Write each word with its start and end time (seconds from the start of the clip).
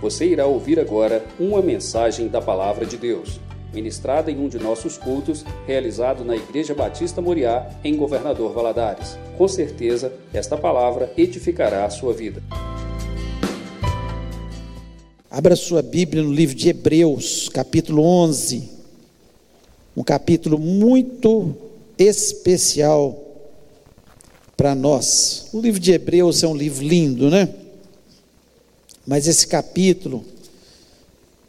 Você 0.00 0.26
irá 0.26 0.46
ouvir 0.46 0.78
agora 0.78 1.26
uma 1.40 1.60
mensagem 1.60 2.28
da 2.28 2.40
Palavra 2.40 2.86
de 2.86 2.96
Deus, 2.96 3.40
ministrada 3.74 4.30
em 4.30 4.38
um 4.38 4.48
de 4.48 4.56
nossos 4.56 4.96
cultos, 4.96 5.44
realizado 5.66 6.24
na 6.24 6.36
Igreja 6.36 6.72
Batista 6.72 7.20
Moriá, 7.20 7.68
em 7.82 7.96
Governador 7.96 8.52
Valadares. 8.52 9.18
Com 9.36 9.48
certeza, 9.48 10.12
esta 10.32 10.56
palavra 10.56 11.12
edificará 11.16 11.84
a 11.84 11.90
sua 11.90 12.12
vida. 12.12 12.40
Abra 15.28 15.56
sua 15.56 15.82
Bíblia 15.82 16.22
no 16.22 16.32
livro 16.32 16.54
de 16.54 16.68
Hebreus, 16.68 17.48
capítulo 17.48 18.02
11. 18.02 18.70
Um 19.96 20.04
capítulo 20.04 20.58
muito 20.58 21.56
especial 21.98 23.18
para 24.56 24.76
nós. 24.76 25.48
O 25.52 25.60
livro 25.60 25.80
de 25.80 25.90
Hebreus 25.90 26.44
é 26.44 26.46
um 26.46 26.56
livro 26.56 26.84
lindo, 26.86 27.28
né? 27.28 27.48
Mas 29.08 29.26
esse 29.26 29.46
capítulo, 29.46 30.22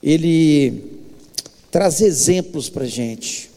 ele 0.02 0.82
traz 1.70 2.00
exemplos 2.00 2.70
para 2.70 2.86
a 2.86 2.88
gente. 2.88 3.52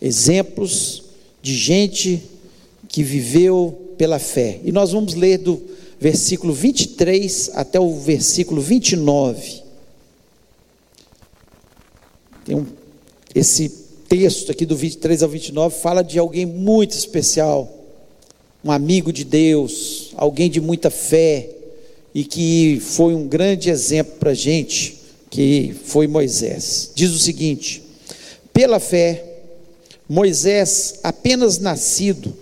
Exemplos 0.00 1.02
de 1.42 1.56
gente 1.56 2.22
que 2.88 3.02
viveu 3.02 3.94
pela 3.98 4.20
fé. 4.20 4.60
E 4.62 4.70
nós 4.70 4.92
vamos 4.92 5.14
ler 5.14 5.38
do 5.38 5.60
versículo 5.98 6.52
23 6.52 7.50
até 7.54 7.80
o 7.80 7.98
versículo 7.98 8.62
29. 8.62 9.60
Tem 12.44 12.54
um, 12.54 12.66
esse 13.34 13.70
texto 14.08 14.52
aqui 14.52 14.64
do 14.64 14.76
23 14.76 15.24
ao 15.24 15.28
29 15.28 15.76
fala 15.80 16.04
de 16.04 16.16
alguém 16.16 16.46
muito 16.46 16.92
especial, 16.92 17.68
um 18.64 18.70
amigo 18.70 19.12
de 19.12 19.24
Deus, 19.24 20.12
alguém 20.14 20.48
de 20.48 20.60
muita 20.60 20.90
fé, 20.90 21.56
e 22.14 22.24
que 22.24 22.80
foi 22.80 23.14
um 23.14 23.26
grande 23.26 23.70
exemplo 23.70 24.14
para 24.18 24.30
a 24.30 24.34
gente, 24.34 24.98
que 25.30 25.74
foi 25.84 26.06
Moisés. 26.06 26.90
Diz 26.94 27.10
o 27.12 27.18
seguinte: 27.18 27.82
pela 28.52 28.80
fé, 28.80 29.24
Moisés, 30.08 30.98
apenas 31.02 31.58
nascido, 31.58 32.34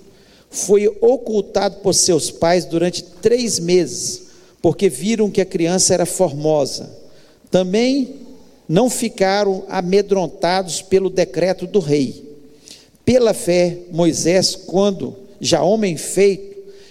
foi 0.51 0.89
ocultado 1.01 1.77
por 1.77 1.95
seus 1.95 2.31
pais 2.31 2.65
durante 2.65 3.03
três 3.03 3.59
meses, 3.59 4.23
porque 4.63 4.89
viram 4.89 5.31
que 5.31 5.41
a 5.41 5.47
criança 5.47 5.93
era 5.93 6.07
formosa. 6.07 6.91
Também 7.51 8.15
não 8.69 8.89
ficaram 8.89 9.65
amedrontados 9.69 10.83
pelo 10.83 11.11
decreto 11.11 11.67
do 11.67 11.79
rei. 11.79 12.25
Pela 13.05 13.33
fé, 13.33 13.79
Moisés, 13.91 14.55
quando 14.55 15.17
já 15.41 15.63
homem 15.63 15.97
feito, 15.97 16.48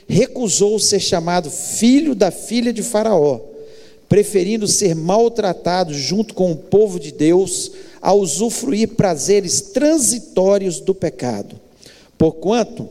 recusou 0.07 0.79
ser 0.79 0.99
chamado 0.99 1.51
filho 1.51 2.15
da 2.15 2.31
filha 2.31 2.71
de 2.71 2.81
Faraó, 2.81 3.41
preferindo 4.07 4.67
ser 4.67 4.95
maltratado 4.95 5.93
junto 5.93 6.33
com 6.33 6.51
o 6.51 6.55
povo 6.55 6.99
de 6.99 7.11
Deus 7.11 7.71
a 8.01 8.13
usufruir 8.13 8.89
prazeres 8.89 9.59
transitórios 9.59 10.79
do 10.79 10.95
pecado. 10.95 11.59
Porquanto 12.17 12.87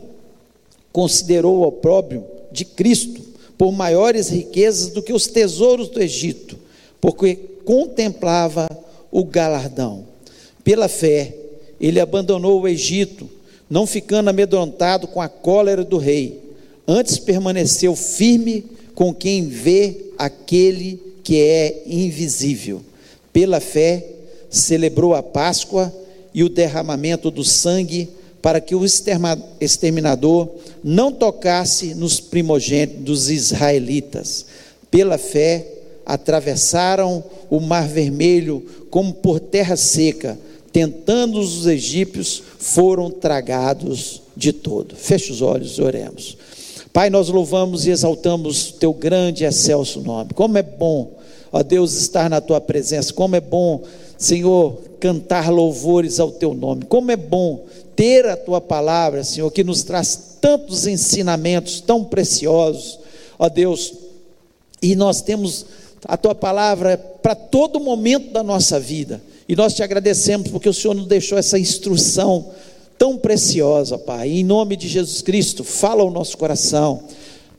considerou 0.93 1.57
o 1.57 1.67
opróbrio 1.67 2.23
de 2.51 2.63
Cristo 2.63 3.21
por 3.57 3.71
maiores 3.71 4.29
riquezas 4.29 4.89
do 4.91 5.01
que 5.01 5.11
os 5.11 5.25
tesouros 5.25 5.89
do 5.89 6.01
Egito, 6.01 6.57
porque 7.01 7.35
contemplava 7.65 8.69
o 9.11 9.23
galardão. 9.23 10.05
Pela 10.63 10.87
fé, 10.87 11.33
ele 11.81 11.99
abandonou 11.99 12.61
o 12.61 12.67
Egito, 12.67 13.27
não 13.67 13.87
ficando 13.87 14.29
amedrontado 14.29 15.07
com 15.07 15.19
a 15.19 15.27
cólera 15.27 15.83
do 15.83 15.97
rei 15.97 16.46
antes 16.87 17.19
permaneceu 17.19 17.95
firme 17.95 18.63
com 18.95 19.13
quem 19.13 19.47
vê 19.47 20.11
aquele 20.17 20.99
que 21.23 21.41
é 21.41 21.83
invisível. 21.85 22.81
Pela 23.33 23.59
fé, 23.59 24.05
celebrou 24.49 25.13
a 25.13 25.21
Páscoa 25.21 25.93
e 26.33 26.43
o 26.43 26.49
derramamento 26.49 27.29
do 27.29 27.43
sangue, 27.43 28.09
para 28.41 28.61
que 28.61 28.73
o 28.73 28.85
exterminador 29.59 30.49
não 30.83 31.11
tocasse 31.11 31.93
nos 31.93 32.19
primogênitos 32.19 33.03
dos 33.03 33.29
israelitas. 33.29 34.45
Pela 34.89 35.17
fé, 35.17 35.67
atravessaram 36.05 37.21
o 37.49 37.59
Mar 37.59 37.87
Vermelho 37.87 38.65
como 38.89 39.13
por 39.13 39.39
terra 39.39 39.75
seca, 39.75 40.39
tentando 40.71 41.39
os 41.39 41.67
egípcios, 41.67 42.41
foram 42.57 43.11
tragados 43.11 44.21
de 44.35 44.53
todo. 44.53 44.95
Feche 44.95 45.31
os 45.31 45.41
olhos 45.41 45.77
e 45.77 45.81
oremos. 45.81 46.37
Pai, 46.97 47.11
nós 47.11 47.29
louvamos 47.29 47.85
e 47.85 47.91
exaltamos 47.91 48.71
teu 48.71 48.91
grande 48.91 49.43
e 49.43 49.47
excelso 49.47 50.01
nome. 50.01 50.31
Como 50.33 50.57
é 50.57 50.63
bom, 50.63 51.15
ó 51.51 51.61
Deus, 51.61 51.93
estar 51.93 52.27
na 52.27 52.41
tua 52.41 52.59
presença. 52.59 53.13
Como 53.13 53.35
é 53.35 53.39
bom, 53.39 53.83
Senhor, 54.17 54.81
cantar 54.99 55.51
louvores 55.51 56.19
ao 56.19 56.31
teu 56.31 56.55
nome. 56.55 56.85
Como 56.85 57.11
é 57.11 57.15
bom 57.15 57.67
ter 57.95 58.25
a 58.25 58.35
tua 58.35 58.59
palavra, 58.59 59.23
Senhor, 59.23 59.51
que 59.51 59.63
nos 59.63 59.83
traz 59.83 60.37
tantos 60.41 60.87
ensinamentos 60.87 61.81
tão 61.81 62.03
preciosos, 62.03 62.97
ó 63.37 63.47
Deus. 63.47 63.93
E 64.81 64.95
nós 64.95 65.21
temos 65.21 65.67
a 66.03 66.17
tua 66.17 66.33
palavra 66.33 66.97
para 66.97 67.35
todo 67.35 67.79
momento 67.79 68.31
da 68.31 68.41
nossa 68.41 68.79
vida. 68.79 69.21
E 69.47 69.55
nós 69.55 69.75
te 69.75 69.83
agradecemos 69.83 70.47
porque 70.47 70.67
o 70.67 70.73
Senhor 70.73 70.95
nos 70.95 71.05
deixou 71.05 71.37
essa 71.37 71.59
instrução 71.59 72.49
tão 72.97 73.17
preciosa, 73.17 73.97
Pai. 73.97 74.29
Em 74.29 74.43
nome 74.43 74.75
de 74.75 74.87
Jesus 74.87 75.21
Cristo, 75.21 75.63
fala 75.63 76.01
ao 76.01 76.11
nosso 76.11 76.37
coração. 76.37 77.03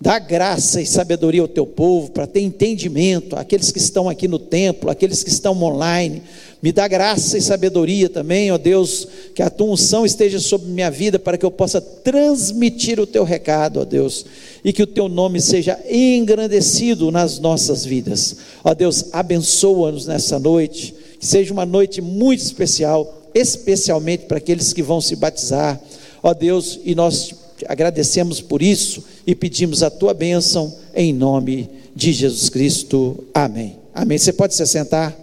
Dá 0.00 0.20
graça 0.20 0.80
e 0.80 0.86
sabedoria 0.86 1.40
ao 1.40 1.48
teu 1.48 1.66
povo 1.66 2.12
para 2.12 2.24
ter 2.24 2.40
entendimento, 2.40 3.34
aqueles 3.34 3.72
que 3.72 3.78
estão 3.78 4.08
aqui 4.08 4.28
no 4.28 4.38
templo, 4.38 4.90
aqueles 4.90 5.24
que 5.24 5.28
estão 5.28 5.60
online. 5.60 6.22
Me 6.62 6.70
dá 6.70 6.86
graça 6.86 7.36
e 7.36 7.42
sabedoria 7.42 8.08
também, 8.08 8.52
ó 8.52 8.58
Deus, 8.58 9.08
que 9.34 9.42
a 9.42 9.50
tua 9.50 9.72
unção 9.72 10.06
esteja 10.06 10.38
sobre 10.38 10.68
minha 10.68 10.88
vida 10.88 11.18
para 11.18 11.36
que 11.36 11.44
eu 11.44 11.50
possa 11.50 11.80
transmitir 11.80 13.00
o 13.00 13.06
teu 13.06 13.24
recado, 13.24 13.80
ó 13.80 13.84
Deus, 13.84 14.24
e 14.64 14.72
que 14.72 14.84
o 14.84 14.86
teu 14.86 15.08
nome 15.08 15.40
seja 15.40 15.76
engrandecido 15.90 17.10
nas 17.10 17.40
nossas 17.40 17.84
vidas. 17.84 18.36
Ó 18.62 18.74
Deus, 18.74 19.06
abençoa-nos 19.12 20.06
nessa 20.06 20.38
noite, 20.38 20.94
que 21.18 21.26
seja 21.26 21.52
uma 21.52 21.66
noite 21.66 22.00
muito 22.00 22.40
especial 22.40 23.17
especialmente 23.38 24.26
para 24.26 24.38
aqueles 24.38 24.72
que 24.72 24.82
vão 24.82 25.00
se 25.00 25.14
batizar. 25.16 25.80
Ó 26.22 26.34
Deus, 26.34 26.80
e 26.84 26.94
nós 26.94 27.34
agradecemos 27.66 28.40
por 28.40 28.62
isso 28.62 29.04
e 29.26 29.34
pedimos 29.34 29.82
a 29.82 29.90
tua 29.90 30.14
bênção 30.14 30.74
em 30.94 31.12
nome 31.12 31.68
de 31.94 32.12
Jesus 32.12 32.48
Cristo. 32.48 33.24
Amém. 33.34 33.76
Amém. 33.94 34.18
Você 34.18 34.32
pode 34.32 34.54
se 34.54 34.66
sentar? 34.66 35.16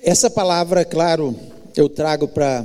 Essa 0.00 0.30
palavra, 0.30 0.84
claro, 0.84 1.34
eu 1.76 1.88
trago 1.88 2.28
para 2.28 2.64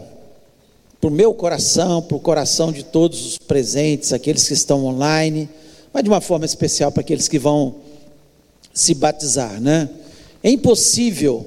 para 1.02 1.10
o 1.10 1.12
meu 1.12 1.34
coração, 1.34 2.00
para 2.00 2.16
o 2.16 2.20
coração 2.20 2.72
de 2.72 2.84
todos 2.84 3.26
os 3.26 3.38
presentes, 3.40 4.14
aqueles 4.14 4.48
que 4.48 4.54
estão 4.54 4.86
online, 4.86 5.50
mas 5.92 6.04
de 6.04 6.10
uma 6.10 6.22
forma 6.22 6.46
especial 6.46 6.92
para 6.92 7.02
aqueles 7.02 7.28
que 7.28 7.40
vão 7.40 7.78
se 8.72 8.94
batizar, 8.94 9.60
né? 9.60 9.90
É 10.44 10.52
impossível 10.52 11.46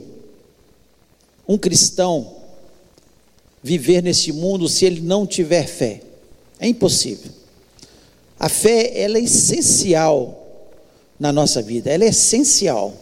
um 1.47 1.56
cristão 1.56 2.34
viver 3.62 4.03
neste 4.03 4.32
mundo 4.32 4.69
se 4.69 4.84
ele 4.84 5.00
não 5.00 5.25
tiver 5.25 5.69
fé. 5.69 6.00
É 6.59 6.66
impossível. 6.66 7.31
A 8.38 8.48
fé, 8.48 9.00
ela 9.00 9.19
é 9.19 9.22
essencial 9.22 10.47
na 11.19 11.32
nossa 11.32 11.62
vida, 11.62 11.91
ela 11.91 12.04
é 12.04 12.09
essencial. 12.09 12.92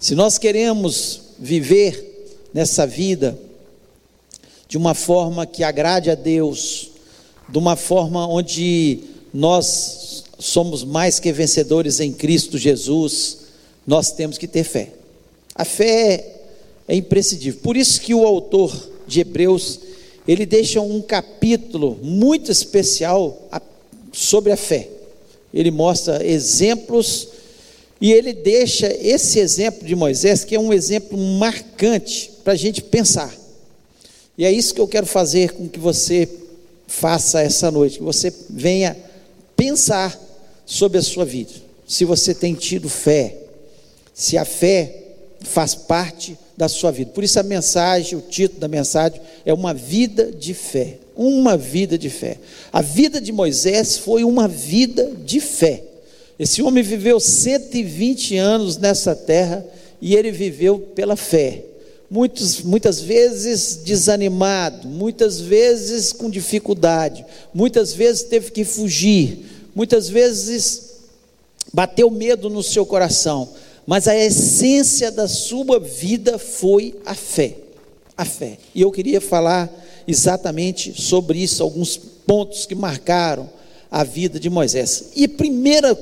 Se 0.00 0.16
nós 0.16 0.38
queremos 0.38 1.20
viver 1.38 2.36
nessa 2.52 2.84
vida 2.84 3.38
de 4.68 4.76
uma 4.76 4.94
forma 4.94 5.46
que 5.46 5.64
agrade 5.64 6.10
a 6.10 6.14
Deus, 6.14 6.90
de 7.48 7.56
uma 7.56 7.74
forma 7.74 8.28
onde 8.28 9.00
nós 9.32 10.24
somos 10.38 10.84
mais 10.84 11.18
que 11.18 11.32
vencedores 11.32 11.98
em 12.00 12.12
Cristo 12.12 12.58
Jesus, 12.58 13.38
nós 13.86 14.12
temos 14.12 14.36
que 14.36 14.46
ter 14.46 14.64
fé. 14.64 14.92
A 15.54 15.64
fé 15.64 16.36
é 16.86 16.94
imprescindível. 16.94 17.60
Por 17.62 17.76
isso 17.76 18.00
que 18.00 18.14
o 18.14 18.26
autor 18.26 18.72
de 19.06 19.20
Hebreus, 19.20 19.80
ele 20.26 20.44
deixa 20.44 20.80
um 20.80 21.00
capítulo 21.00 21.98
muito 22.02 22.52
especial 22.52 23.48
sobre 24.12 24.52
a 24.52 24.56
fé. 24.56 24.88
Ele 25.52 25.70
mostra 25.70 26.24
exemplos 26.24 27.28
e 28.00 28.12
ele 28.12 28.32
deixa 28.32 28.86
esse 29.00 29.38
exemplo 29.38 29.86
de 29.86 29.96
Moisés, 29.96 30.44
que 30.44 30.54
é 30.54 30.60
um 30.60 30.72
exemplo 30.72 31.18
marcante 31.18 32.30
para 32.44 32.52
a 32.52 32.56
gente 32.56 32.82
pensar. 32.82 33.34
E 34.38 34.44
é 34.44 34.52
isso 34.52 34.72
que 34.72 34.80
eu 34.80 34.86
quero 34.86 35.04
fazer 35.04 35.50
com 35.50 35.68
que 35.68 35.80
você 35.80 36.28
faça 36.86 37.42
essa 37.42 37.72
noite, 37.72 37.98
que 37.98 38.04
você 38.04 38.32
venha 38.48 38.96
pensar 39.56 40.16
sobre 40.64 40.98
a 40.98 41.02
sua 41.02 41.24
vida. 41.24 41.50
Se 41.86 42.04
você 42.04 42.32
tem 42.32 42.54
tido 42.54 42.88
fé, 42.88 43.36
se 44.14 44.38
a 44.38 44.44
fé 44.44 44.94
faz 45.40 45.74
parte 45.74 46.38
da 46.56 46.68
sua 46.68 46.90
vida. 46.90 47.10
Por 47.12 47.24
isso 47.24 47.38
a 47.38 47.42
mensagem, 47.42 48.18
o 48.18 48.20
título 48.20 48.60
da 48.60 48.68
mensagem 48.68 49.20
é 49.44 49.52
uma 49.52 49.74
vida 49.74 50.30
de 50.30 50.54
fé. 50.54 50.98
Uma 51.16 51.56
vida 51.56 51.98
de 51.98 52.10
fé. 52.10 52.38
A 52.72 52.80
vida 52.80 53.20
de 53.20 53.32
Moisés 53.32 53.98
foi 53.98 54.22
uma 54.22 54.46
vida 54.46 55.12
de 55.24 55.40
fé. 55.40 55.82
Esse 56.38 56.62
homem 56.62 56.82
viveu 56.82 57.18
120 57.18 58.36
anos 58.36 58.76
nessa 58.76 59.16
terra 59.16 59.64
e 60.00 60.14
ele 60.14 60.30
viveu 60.30 60.78
pela 60.78 61.16
fé. 61.16 61.64
Muitos, 62.10 62.62
muitas 62.62 63.00
vezes 63.00 63.80
desanimado, 63.84 64.88
muitas 64.88 65.40
vezes 65.40 66.10
com 66.12 66.30
dificuldade, 66.30 67.24
muitas 67.52 67.92
vezes 67.92 68.22
teve 68.22 68.50
que 68.50 68.64
fugir, 68.64 69.44
muitas 69.74 70.08
vezes 70.08 70.88
bateu 71.72 72.10
medo 72.10 72.48
no 72.48 72.62
seu 72.62 72.86
coração, 72.86 73.50
mas 73.86 74.08
a 74.08 74.16
essência 74.16 75.10
da 75.10 75.28
sua 75.28 75.78
vida 75.78 76.38
foi 76.38 76.94
a 77.04 77.14
fé. 77.14 77.56
A 78.16 78.24
fé. 78.24 78.58
E 78.74 78.80
eu 78.80 78.90
queria 78.90 79.20
falar 79.20 79.70
exatamente 80.06 81.00
sobre 81.00 81.38
isso, 81.38 81.62
alguns 81.62 81.96
pontos 81.96 82.64
que 82.64 82.74
marcaram 82.74 83.50
a 83.90 84.02
vida 84.02 84.40
de 84.40 84.48
Moisés. 84.48 85.10
E 85.14 85.28
primeira, 85.28 85.96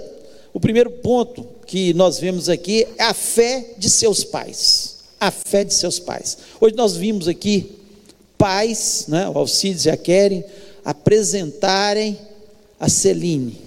o 0.52 0.61
primeiro 0.61 0.91
ponto 0.91 1.47
que 1.67 1.93
nós 1.94 2.19
vemos 2.19 2.49
aqui 2.49 2.87
é 2.97 3.05
a 3.05 3.14
fé 3.14 3.75
de 3.76 3.91
seus 3.91 4.25
pais. 4.25 4.95
A 5.18 5.30
fé 5.30 5.64
de 5.64 5.72
seus 5.72 5.98
pais. 5.98 6.38
Hoje 6.60 6.74
nós 6.74 6.96
vimos 6.96 7.26
aqui 7.28 7.72
pais, 8.36 9.06
né, 9.08 9.28
o 9.28 9.38
Alcides 9.38 9.86
e 9.86 9.90
a 9.90 9.96
Keren, 9.96 10.44
apresentarem 10.84 12.18
a 12.78 12.88
Celine. 12.88 13.58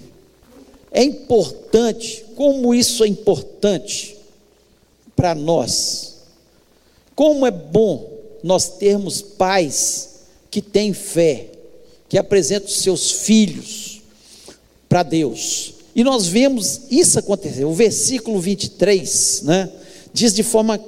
É 0.92 1.02
importante 1.02 2.24
como 2.34 2.74
isso 2.74 3.04
é 3.04 3.08
importante 3.08 4.16
para 5.14 5.34
nós. 5.34 6.16
Como 7.14 7.46
é 7.46 7.50
bom 7.50 8.10
nós 8.42 8.68
termos 8.78 9.20
pais 9.20 10.20
que 10.50 10.62
têm 10.62 10.92
fé, 10.92 11.48
que 12.08 12.18
apresentam 12.18 12.68
seus 12.68 13.10
filhos 13.10 14.00
para 14.88 15.02
Deus. 15.02 15.74
E 15.94 16.02
nós 16.02 16.26
vemos 16.26 16.82
isso 16.90 17.18
acontecer. 17.18 17.64
O 17.64 17.74
versículo 17.74 18.40
23, 18.40 19.42
né, 19.42 19.70
diz 20.12 20.32
de 20.32 20.42
forma 20.42 20.80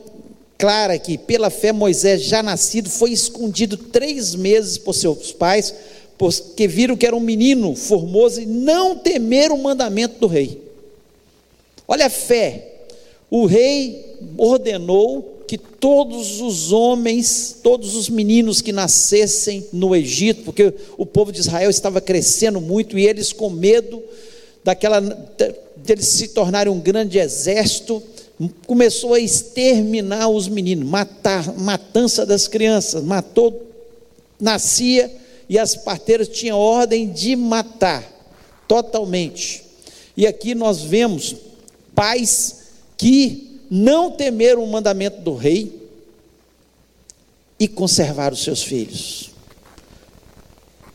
clara 0.63 0.97
que, 0.97 1.19
pela 1.19 1.51
fé, 1.51 1.73
Moisés, 1.73 2.23
já 2.23 2.41
nascido, 2.41 2.89
foi 2.89 3.11
escondido 3.11 3.77
três 3.77 4.33
meses 4.37 4.79
por 4.79 4.95
seus 4.95 5.33
pais, 5.33 5.75
porque 6.17 6.69
viram 6.69 6.97
que 6.97 7.05
era 7.05 7.17
um 7.17 7.21
menino 7.21 7.75
formoso 7.75 8.41
e 8.41 8.47
não 8.47 8.97
temeram 8.97 9.57
o 9.57 9.63
mandamento 9.65 10.21
do 10.21 10.29
rei. 10.29 10.63
Olha 11.89 12.07
a 12.07 12.11
fé. 12.11 12.85
O 13.29 13.45
rei 13.45 14.17
ordenou 14.39 15.43
que 15.49 15.59
todos 15.59 16.41
os 16.41 16.71
homens, 16.71 17.57
todos 17.61 17.97
os 17.97 18.09
meninos 18.09 18.61
que 18.61 18.71
nascessem 18.71 19.67
no 19.73 19.97
Egito, 19.97 20.45
porque 20.45 20.73
o 20.97 21.05
povo 21.05 21.33
de 21.33 21.41
Israel 21.41 21.71
estava 21.71 22.01
crescendo 22.01 22.61
muito 22.61 22.97
e 22.97 23.05
eles 23.05 23.33
com 23.33 23.51
medo 23.51 24.01
daquela 24.63 25.01
deles 25.75 26.07
se 26.07 26.29
tornarem 26.29 26.73
um 26.73 26.79
grande 26.79 27.19
exército, 27.19 28.01
começou 28.67 29.15
a 29.15 29.21
exterminar 29.21 30.29
os 30.29 30.49
meninos, 30.49 30.89
matar, 30.89 31.53
matança 31.59 32.25
das 32.25 32.49
crianças, 32.49 33.03
matou, 33.03 33.67
nascia 34.41 35.15
e 35.49 35.59
as 35.59 35.77
parteiras 35.77 36.29
tinham 36.29 36.59
ordem 36.59 37.11
de 37.11 37.37
matar 37.37 38.11
totalmente. 38.67 39.65
E 40.17 40.27
aqui 40.27 40.55
nós 40.55 40.83
vemos 40.83 41.37
pais 41.95 42.63
que 42.97 43.61
não 43.71 44.11
temeram 44.11 44.63
o 44.63 44.71
mandamento 44.71 45.21
do 45.21 45.35
rei 45.35 45.89
e 47.59 47.69
conservaram 47.69 48.37
seus 48.37 48.63
filhos. 48.63 49.31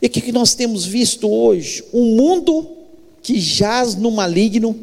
E 0.00 0.06
o 0.06 0.10
que 0.10 0.30
nós 0.30 0.54
temos 0.54 0.84
visto 0.84 1.28
hoje? 1.28 1.84
Um 1.92 2.16
mundo 2.16 2.68
que 3.22 3.40
jaz 3.40 3.94
no 3.94 4.10
maligno, 4.10 4.78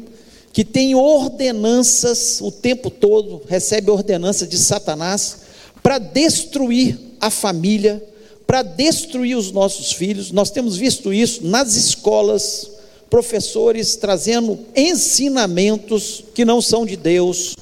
que 0.56 0.64
tem 0.64 0.94
ordenanças 0.94 2.40
o 2.40 2.50
tempo 2.50 2.88
todo, 2.88 3.42
recebe 3.46 3.90
ordenança 3.90 4.46
de 4.46 4.56
Satanás 4.56 5.40
para 5.82 5.98
destruir 5.98 6.98
a 7.20 7.28
família, 7.28 8.02
para 8.46 8.62
destruir 8.62 9.36
os 9.36 9.52
nossos 9.52 9.92
filhos. 9.92 10.32
Nós 10.32 10.50
temos 10.50 10.74
visto 10.74 11.12
isso 11.12 11.44
nas 11.44 11.76
escolas, 11.76 12.70
professores 13.10 13.96
trazendo 13.96 14.58
ensinamentos 14.74 16.24
que 16.32 16.42
não 16.42 16.62
são 16.62 16.86
de 16.86 16.96
Deus, 16.96 17.54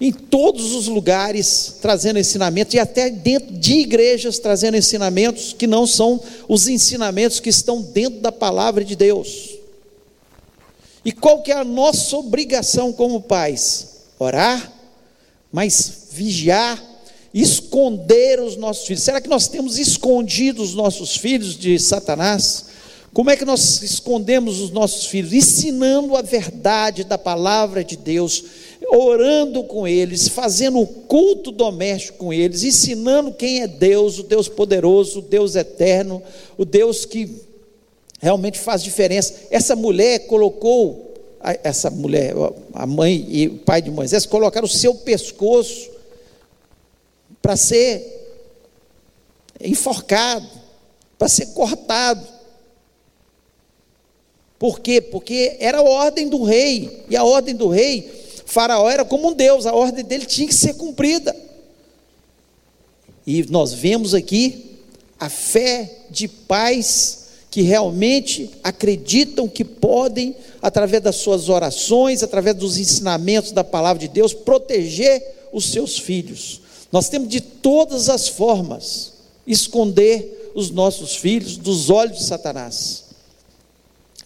em 0.00 0.12
todos 0.12 0.72
os 0.72 0.86
lugares 0.86 1.78
trazendo 1.82 2.20
ensinamentos, 2.20 2.74
e 2.74 2.78
até 2.78 3.10
dentro 3.10 3.58
de 3.58 3.72
igrejas 3.80 4.38
trazendo 4.38 4.76
ensinamentos 4.76 5.52
que 5.52 5.66
não 5.66 5.84
são 5.84 6.20
os 6.46 6.68
ensinamentos 6.68 7.40
que 7.40 7.48
estão 7.48 7.82
dentro 7.82 8.20
da 8.20 8.30
palavra 8.30 8.84
de 8.84 8.94
Deus. 8.94 9.59
E 11.04 11.12
qual 11.12 11.42
que 11.42 11.50
é 11.50 11.56
a 11.56 11.64
nossa 11.64 12.16
obrigação 12.16 12.92
como 12.92 13.22
pais? 13.22 14.00
Orar, 14.18 14.72
mas 15.50 16.08
vigiar, 16.12 16.82
esconder 17.32 18.40
os 18.40 18.56
nossos 18.56 18.86
filhos. 18.86 19.02
Será 19.02 19.20
que 19.20 19.28
nós 19.28 19.48
temos 19.48 19.78
escondido 19.78 20.62
os 20.62 20.74
nossos 20.74 21.16
filhos 21.16 21.56
de 21.56 21.78
Satanás? 21.78 22.66
Como 23.12 23.30
é 23.30 23.36
que 23.36 23.44
nós 23.44 23.82
escondemos 23.82 24.60
os 24.60 24.70
nossos 24.70 25.06
filhos? 25.06 25.32
Ensinando 25.32 26.16
a 26.16 26.22
verdade 26.22 27.02
da 27.02 27.18
palavra 27.18 27.82
de 27.82 27.96
Deus, 27.96 28.44
orando 28.88 29.64
com 29.64 29.86
eles, 29.86 30.28
fazendo 30.28 30.80
o 30.80 30.86
culto 30.86 31.50
doméstico 31.50 32.18
com 32.18 32.32
eles, 32.32 32.62
ensinando 32.62 33.32
quem 33.32 33.62
é 33.62 33.66
Deus, 33.66 34.18
o 34.18 34.22
Deus 34.22 34.48
poderoso, 34.48 35.18
o 35.18 35.22
Deus 35.22 35.56
eterno, 35.56 36.22
o 36.56 36.64
Deus 36.64 37.04
que 37.04 37.28
realmente 38.20 38.58
faz 38.58 38.82
diferença. 38.82 39.34
Essa 39.50 39.74
mulher 39.74 40.26
colocou, 40.26 41.14
essa 41.64 41.90
mulher, 41.90 42.34
a 42.72 42.86
mãe 42.86 43.26
e 43.28 43.48
o 43.48 43.58
pai 43.58 43.82
de 43.82 43.90
Moisés, 43.90 44.24
colocaram 44.26 44.66
o 44.66 44.70
seu 44.70 44.94
pescoço 44.94 45.90
para 47.42 47.56
ser 47.56 48.18
enforcado, 49.60 50.48
para 51.18 51.28
ser 51.28 51.46
cortado 51.46 52.40
por 54.60 54.80
quê? 54.80 55.00
Porque 55.00 55.56
era 55.58 55.78
a 55.78 55.82
ordem 55.82 56.28
do 56.28 56.42
rei, 56.42 57.02
e 57.08 57.16
a 57.16 57.24
ordem 57.24 57.56
do 57.56 57.66
rei, 57.68 58.12
Faraó 58.44 58.90
era 58.90 59.06
como 59.06 59.30
um 59.30 59.32
Deus, 59.32 59.64
a 59.64 59.72
ordem 59.74 60.04
dele 60.04 60.26
tinha 60.26 60.46
que 60.46 60.54
ser 60.54 60.74
cumprida. 60.74 61.34
E 63.26 63.42
nós 63.44 63.72
vemos 63.72 64.12
aqui 64.12 64.76
a 65.18 65.30
fé 65.30 65.90
de 66.10 66.28
pais 66.28 67.19
que 67.50 67.62
realmente 67.62 68.50
acreditam 68.62 69.48
que 69.48 69.64
podem, 69.64 70.36
através 70.62 71.02
das 71.02 71.16
suas 71.16 71.48
orações, 71.48 72.22
através 72.22 72.54
dos 72.56 72.78
ensinamentos 72.78 73.52
da 73.52 73.64
palavra 73.64 74.00
de 74.00 74.08
Deus, 74.08 74.32
proteger 74.32 75.48
os 75.52 75.64
seus 75.70 75.98
filhos. 75.98 76.60
Nós 76.92 77.08
temos 77.08 77.28
de 77.28 77.40
todas 77.40 78.08
as 78.08 78.28
formas 78.28 79.14
esconder 79.46 80.52
os 80.54 80.70
nossos 80.70 81.16
filhos 81.16 81.56
dos 81.56 81.90
olhos 81.90 82.18
de 82.18 82.24
Satanás 82.24 83.10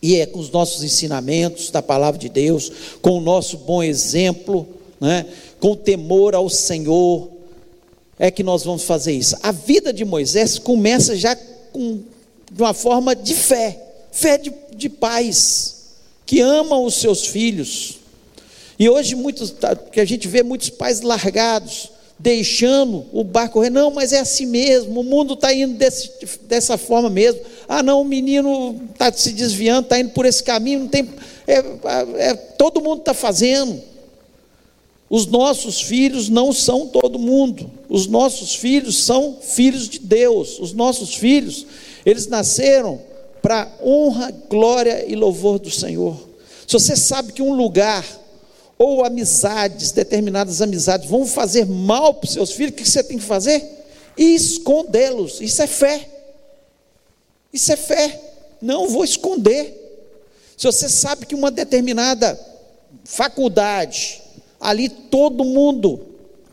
e 0.04 0.20
é 0.20 0.26
com 0.26 0.38
os 0.38 0.50
nossos 0.50 0.82
ensinamentos 0.82 1.70
da 1.70 1.80
palavra 1.80 2.20
de 2.20 2.28
Deus, 2.28 2.70
com 3.00 3.16
o 3.16 3.22
nosso 3.22 3.56
bom 3.56 3.82
exemplo, 3.82 4.68
né, 5.00 5.24
com 5.58 5.72
o 5.72 5.76
temor 5.76 6.34
ao 6.34 6.50
Senhor, 6.50 7.30
é 8.18 8.30
que 8.30 8.42
nós 8.42 8.64
vamos 8.64 8.84
fazer 8.84 9.12
isso. 9.12 9.34
A 9.42 9.50
vida 9.50 9.94
de 9.94 10.04
Moisés 10.04 10.58
começa 10.58 11.16
já 11.16 11.34
com, 11.34 12.02
de 12.54 12.62
uma 12.62 12.72
forma 12.72 13.16
de 13.16 13.34
fé, 13.34 13.76
fé 14.12 14.38
de, 14.38 14.52
de 14.76 14.88
pais, 14.88 15.86
que 16.24 16.40
amam 16.40 16.84
os 16.84 16.94
seus 16.94 17.26
filhos. 17.26 17.98
E 18.78 18.88
hoje 18.88 19.16
muitos, 19.16 19.50
tá, 19.50 19.74
que 19.74 20.00
a 20.00 20.04
gente 20.04 20.28
vê 20.28 20.44
muitos 20.44 20.70
pais 20.70 21.00
largados, 21.00 21.90
deixando 22.16 23.06
o 23.12 23.24
barco 23.24 23.54
correr. 23.54 23.70
Não, 23.70 23.90
mas 23.90 24.12
é 24.12 24.20
assim 24.20 24.46
mesmo, 24.46 25.00
o 25.00 25.04
mundo 25.04 25.34
está 25.34 25.52
indo 25.52 25.74
desse, 25.74 26.12
dessa 26.42 26.78
forma 26.78 27.10
mesmo. 27.10 27.40
Ah, 27.68 27.82
não, 27.82 28.00
o 28.00 28.04
menino 28.04 28.80
está 28.92 29.12
se 29.12 29.32
desviando, 29.32 29.86
está 29.86 29.98
indo 29.98 30.10
por 30.10 30.24
esse 30.24 30.44
caminho, 30.44 30.80
não 30.80 30.88
tem. 30.88 31.10
É, 31.48 31.58
é, 32.18 32.34
todo 32.34 32.80
mundo 32.80 33.00
está 33.00 33.12
fazendo. 33.12 33.82
Os 35.10 35.26
nossos 35.26 35.80
filhos 35.80 36.28
não 36.28 36.52
são 36.52 36.86
todo 36.86 37.18
mundo. 37.18 37.68
Os 37.88 38.06
nossos 38.06 38.54
filhos 38.54 38.96
são 39.04 39.38
filhos 39.42 39.88
de 39.88 39.98
Deus. 39.98 40.60
Os 40.60 40.72
nossos 40.72 41.14
filhos, 41.16 41.66
eles 42.04 42.26
nasceram 42.26 43.00
para 43.42 43.70
honra, 43.82 44.32
glória 44.48 45.04
e 45.06 45.14
louvor 45.14 45.58
do 45.58 45.70
Senhor. 45.70 46.16
Se 46.66 46.72
você 46.72 46.96
sabe 46.96 47.32
que 47.32 47.42
um 47.42 47.54
lugar 47.54 48.04
ou 48.78 49.04
amizades, 49.04 49.92
determinadas 49.92 50.60
amizades, 50.60 51.08
vão 51.08 51.26
fazer 51.26 51.66
mal 51.66 52.14
para 52.14 52.26
os 52.26 52.32
seus 52.32 52.52
filhos, 52.52 52.72
o 52.72 52.76
que 52.76 52.88
você 52.88 53.02
tem 53.02 53.18
que 53.18 53.24
fazer? 53.24 53.62
Escondê-los. 54.16 55.40
Isso 55.40 55.62
é 55.62 55.66
fé. 55.66 56.08
Isso 57.52 57.72
é 57.72 57.76
fé. 57.76 58.20
Não 58.60 58.88
vou 58.88 59.04
esconder. 59.04 59.82
Se 60.56 60.66
você 60.66 60.88
sabe 60.88 61.26
que 61.26 61.34
uma 61.34 61.50
determinada 61.50 62.38
faculdade, 63.04 64.22
ali 64.60 64.88
todo 64.88 65.44
mundo 65.44 66.00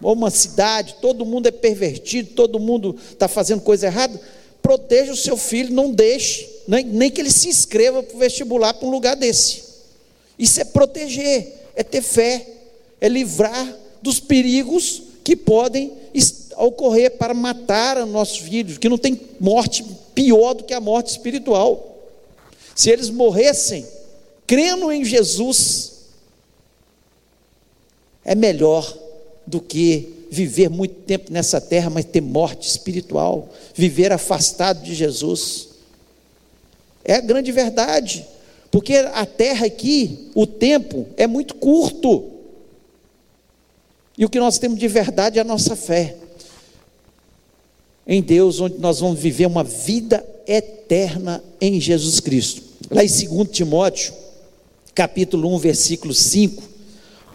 ou 0.01 0.13
uma 0.13 0.31
cidade, 0.31 0.95
todo 0.99 1.25
mundo 1.25 1.47
é 1.47 1.51
pervertido, 1.51 2.33
todo 2.33 2.59
mundo 2.59 2.95
está 3.11 3.27
fazendo 3.27 3.61
coisa 3.61 3.85
errada, 3.85 4.19
proteja 4.71 5.11
o 5.11 5.17
seu 5.17 5.35
filho, 5.35 5.73
não 5.73 5.91
deixe, 5.91 6.49
nem, 6.65 6.85
nem 6.85 7.11
que 7.11 7.19
ele 7.19 7.29
se 7.29 7.49
inscreva 7.49 8.01
para 8.01 8.15
o 8.15 8.19
vestibular 8.19 8.73
para 8.73 8.87
um 8.87 8.91
lugar 8.91 9.17
desse. 9.17 9.63
Isso 10.39 10.61
é 10.61 10.63
proteger, 10.63 11.53
é 11.75 11.83
ter 11.83 12.01
fé, 12.01 12.47
é 13.01 13.09
livrar 13.09 13.77
dos 14.01 14.21
perigos 14.21 15.03
que 15.25 15.35
podem 15.35 15.91
ocorrer 16.55 17.17
para 17.17 17.33
matar 17.33 17.97
os 17.97 18.07
nossos 18.09 18.37
filhos, 18.37 18.77
que 18.77 18.87
não 18.87 18.97
tem 18.97 19.19
morte 19.41 19.83
pior 20.15 20.53
do 20.53 20.63
que 20.63 20.73
a 20.73 20.79
morte 20.79 21.11
espiritual. 21.11 21.97
Se 22.73 22.89
eles 22.89 23.09
morressem 23.09 23.85
crendo 24.47 24.89
em 24.89 25.03
Jesus, 25.03 25.91
é 28.23 28.35
melhor 28.35 28.97
do 29.45 29.59
que 29.59 30.13
viver 30.31 30.69
muito 30.69 30.95
tempo 31.01 31.29
nessa 31.29 31.59
terra, 31.59 31.89
mas 31.89 32.05
ter 32.05 32.21
morte 32.21 32.65
espiritual, 32.65 33.49
viver 33.75 34.13
afastado 34.13 34.81
de 34.81 34.95
Jesus. 34.95 35.67
É 37.03 37.15
a 37.15 37.19
grande 37.21 37.51
verdade, 37.51 38.25
porque 38.71 38.95
a 38.95 39.25
terra 39.25 39.65
aqui, 39.65 40.29
o 40.33 40.47
tempo 40.47 41.05
é 41.17 41.27
muito 41.27 41.55
curto. 41.55 42.31
E 44.17 44.23
o 44.23 44.29
que 44.29 44.39
nós 44.39 44.57
temos 44.57 44.79
de 44.79 44.87
verdade 44.87 45.37
é 45.37 45.41
a 45.41 45.45
nossa 45.45 45.75
fé 45.75 46.15
em 48.07 48.21
Deus, 48.21 48.61
onde 48.61 48.77
nós 48.79 49.01
vamos 49.01 49.19
viver 49.19 49.47
uma 49.47 49.65
vida 49.65 50.25
eterna 50.47 51.43
em 51.59 51.79
Jesus 51.79 52.21
Cristo. 52.21 52.63
Lá 52.89 53.03
em 53.03 53.07
2 53.07 53.49
Timóteo, 53.49 54.13
capítulo 54.95 55.53
1, 55.55 55.57
versículo 55.57 56.13
5, 56.13 56.63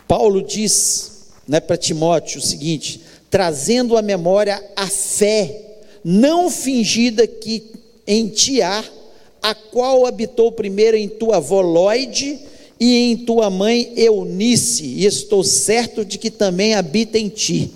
Paulo 0.08 0.42
diz 0.42 1.15
né, 1.46 1.60
para 1.60 1.76
Timóteo 1.76 2.38
o 2.38 2.42
seguinte: 2.42 3.00
trazendo 3.30 3.96
à 3.96 4.02
memória 4.02 4.62
a 4.74 4.86
fé 4.86 5.62
não 6.04 6.50
fingida 6.50 7.26
que 7.26 7.64
em 8.06 8.28
ti 8.28 8.62
há, 8.62 8.84
a 9.42 9.54
qual 9.54 10.06
habitou 10.06 10.52
primeiro 10.52 10.96
em 10.96 11.08
tua 11.08 11.36
avó 11.36 11.60
Loide 11.60 12.38
e 12.78 13.10
em 13.10 13.16
tua 13.16 13.50
mãe 13.50 13.92
Eunice, 13.96 14.84
e 14.84 15.04
estou 15.04 15.42
certo 15.42 16.04
de 16.04 16.18
que 16.18 16.30
também 16.30 16.74
habita 16.74 17.18
em 17.18 17.28
ti. 17.28 17.72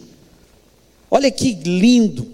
Olha 1.11 1.31
que 1.31 1.55
lindo, 1.55 2.27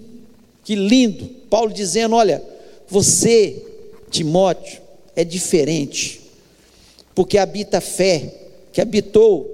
que 0.65 0.75
lindo. 0.75 1.31
Paulo 1.49 1.73
dizendo: 1.73 2.15
olha, 2.15 2.43
você, 2.89 3.63
Timóteo, 4.11 4.83
é 5.15 5.25
diferente, 5.25 6.21
porque 7.15 7.39
habita 7.39 7.79
a 7.79 7.81
fé 7.81 8.35
que 8.73 8.83
habitou 8.83 9.51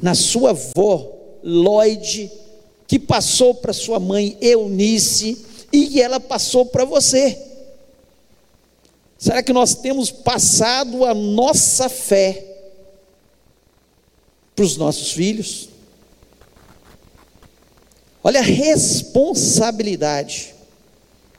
na 0.00 0.14
sua 0.14 0.50
avó 0.50 1.21
Lloyd, 1.42 2.30
que 2.86 2.98
passou 2.98 3.54
para 3.54 3.72
sua 3.72 3.98
mãe 3.98 4.36
Eunice 4.40 5.46
e 5.72 6.00
ela 6.00 6.20
passou 6.20 6.66
para 6.66 6.84
você. 6.84 7.40
Será 9.18 9.42
que 9.42 9.52
nós 9.52 9.74
temos 9.74 10.08
passado 10.10 11.04
a 11.04 11.12
nossa 11.14 11.88
fé 11.88 12.44
para 14.54 14.64
os 14.64 14.76
nossos 14.76 15.10
filhos? 15.12 15.68
Olha 18.22 18.40
a 18.40 18.44
responsabilidade 18.44 20.54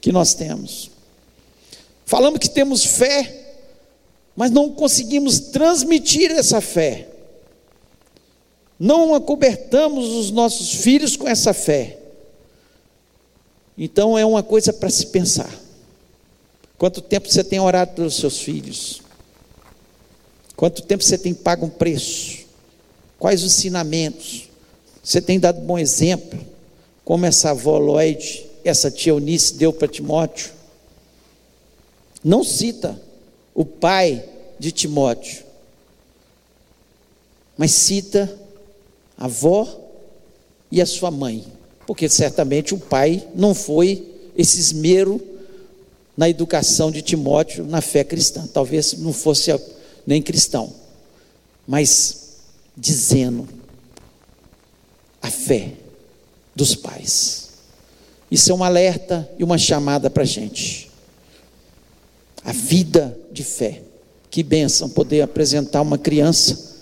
que 0.02 0.12
nós 0.12 0.34
temos. 0.34 0.90
Falamos 2.06 2.40
que 2.40 2.50
temos 2.50 2.84
fé, 2.84 3.42
mas 4.36 4.52
não 4.52 4.72
conseguimos 4.72 5.40
transmitir 5.40 6.32
essa 6.32 6.60
fé 6.60 7.13
não 8.84 9.16
acobertamos 9.16 10.10
os 10.10 10.30
nossos 10.30 10.74
filhos 10.74 11.16
com 11.16 11.26
essa 11.26 11.54
fé. 11.54 11.98
Então 13.78 14.18
é 14.18 14.26
uma 14.26 14.44
coisa 14.44 14.74
para 14.74 14.90
se 14.90 15.06
pensar. 15.06 15.50
Quanto 16.78 17.00
tempo 17.00 17.32
você 17.32 17.46
tem 17.46 17.62
orado 17.62 17.94
pelos 17.94 18.18
seus 18.18 18.40
filhos? 18.40 19.02
Quanto 20.58 20.82
tempo 20.82 21.02
você 21.02 21.18
tem 21.18 21.34
pago 21.34 21.66
um 21.66 21.70
preço? 21.70 22.40
Quais 23.18 23.42
os 23.42 23.54
ensinamentos? 23.58 24.50
Você 25.02 25.22
tem 25.22 25.40
dado 25.40 25.62
bom 25.62 25.80
exemplo? 25.80 26.38
Como 27.06 27.26
essa 27.26 27.52
avó 27.52 27.78
Lloyd, 27.78 28.46
essa 28.66 28.92
tia 28.92 29.14
Eunice 29.14 29.54
deu 29.54 29.72
para 29.72 29.88
Timóteo? 29.88 30.52
Não 32.22 32.44
cita 32.44 33.02
o 33.56 33.64
pai 33.64 34.26
de 34.60 34.74
Timóteo, 34.74 35.46
mas 37.58 37.72
cita 37.72 38.43
avó 39.18 39.68
e 40.72 40.82
a 40.82 40.86
sua 40.86 41.12
mãe, 41.12 41.46
porque 41.86 42.10
certamente 42.10 42.74
o 42.74 42.80
pai 42.80 43.28
não 43.36 43.54
foi 43.54 44.08
esse 44.36 44.60
esmero 44.60 45.22
na 46.16 46.30
educação 46.30 46.92
de 46.92 47.02
Timóteo 47.02 47.66
na 47.66 47.82
fé 47.82 48.04
cristã, 48.04 48.48
talvez 48.52 48.94
não 48.94 49.14
fosse 49.14 49.54
nem 50.06 50.22
cristão, 50.22 50.74
mas 51.68 52.38
dizendo 52.76 53.48
a 55.22 55.30
fé 55.30 55.74
dos 56.56 56.76
pais. 56.76 57.50
Isso 58.30 58.52
é 58.52 58.56
um 58.56 58.64
alerta 58.64 59.30
e 59.38 59.44
uma 59.44 59.58
chamada 59.58 60.10
para 60.10 60.24
a 60.24 60.26
gente. 60.26 60.90
A 62.44 62.52
vida 62.52 63.18
de 63.32 63.44
fé. 63.44 63.84
Que 64.30 64.42
bênção 64.42 64.90
poder 64.90 65.22
apresentar 65.22 65.82
uma 65.82 65.98
criança 65.98 66.73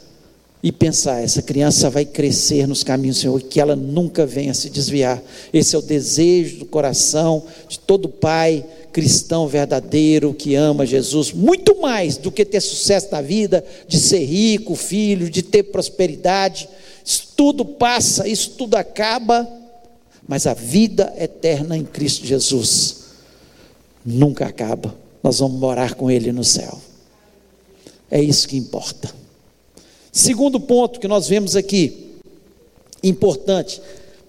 e 0.64 0.72
pensar: 0.72 1.22
essa 1.22 1.42
criança 1.42 1.90
vai 1.90 2.06
crescer 2.06 2.68
nos 2.68 2.84
caminhos 2.84 3.18
do 3.18 3.22
Senhor, 3.22 3.40
e 3.40 3.44
que 3.44 3.60
ela 3.60 3.76
nunca 3.76 4.26
venha 4.26 4.54
se 4.54 4.70
desviar. 4.70 5.22
Esse 5.54 5.76
é 5.76 5.80
o 5.80 5.82
desejo 5.82 6.58
do 6.60 6.66
coração 6.66 7.44
de 7.68 7.80
todo 7.80 8.10
pai 8.10 8.66
cristão 8.92 9.48
verdadeiro 9.48 10.34
que 10.34 10.56
ama 10.56 10.86
Jesus, 10.86 11.32
muito 11.32 11.80
mais 11.80 12.18
do 12.18 12.32
que 12.32 12.44
ter 12.44 12.62
sucesso 12.62 13.08
na 13.12 13.22
vida, 13.22 13.64
de 13.88 13.98
ser 13.98 14.24
rico, 14.26 14.76
filho, 14.76 15.30
de 15.30 15.42
ter 15.42 15.64
prosperidade. 15.64 16.68
Isso 17.04 17.30
tudo 17.36 17.66
passa, 17.66 18.28
isso 18.28 18.52
tudo 18.52 18.76
acaba, 18.76 19.48
mas 20.28 20.46
a 20.46 20.54
vida 20.54 21.14
eterna 21.18 21.78
em 21.78 21.84
Cristo 21.84 22.26
Jesus 22.26 22.98
nunca 24.06 24.46
acaba. 24.46 24.94
Nós 25.24 25.40
vamos 25.40 25.60
morar 25.60 25.96
com 25.96 26.10
Ele 26.10 26.32
no 26.32 26.44
céu. 26.44 26.80
É 28.10 28.22
isso 28.22 28.48
que 28.48 28.58
importa. 28.58 29.21
Segundo 30.12 30.60
ponto 30.60 31.00
que 31.00 31.08
nós 31.08 31.28
vemos 31.28 31.56
aqui, 31.56 32.16
importante, 33.02 33.82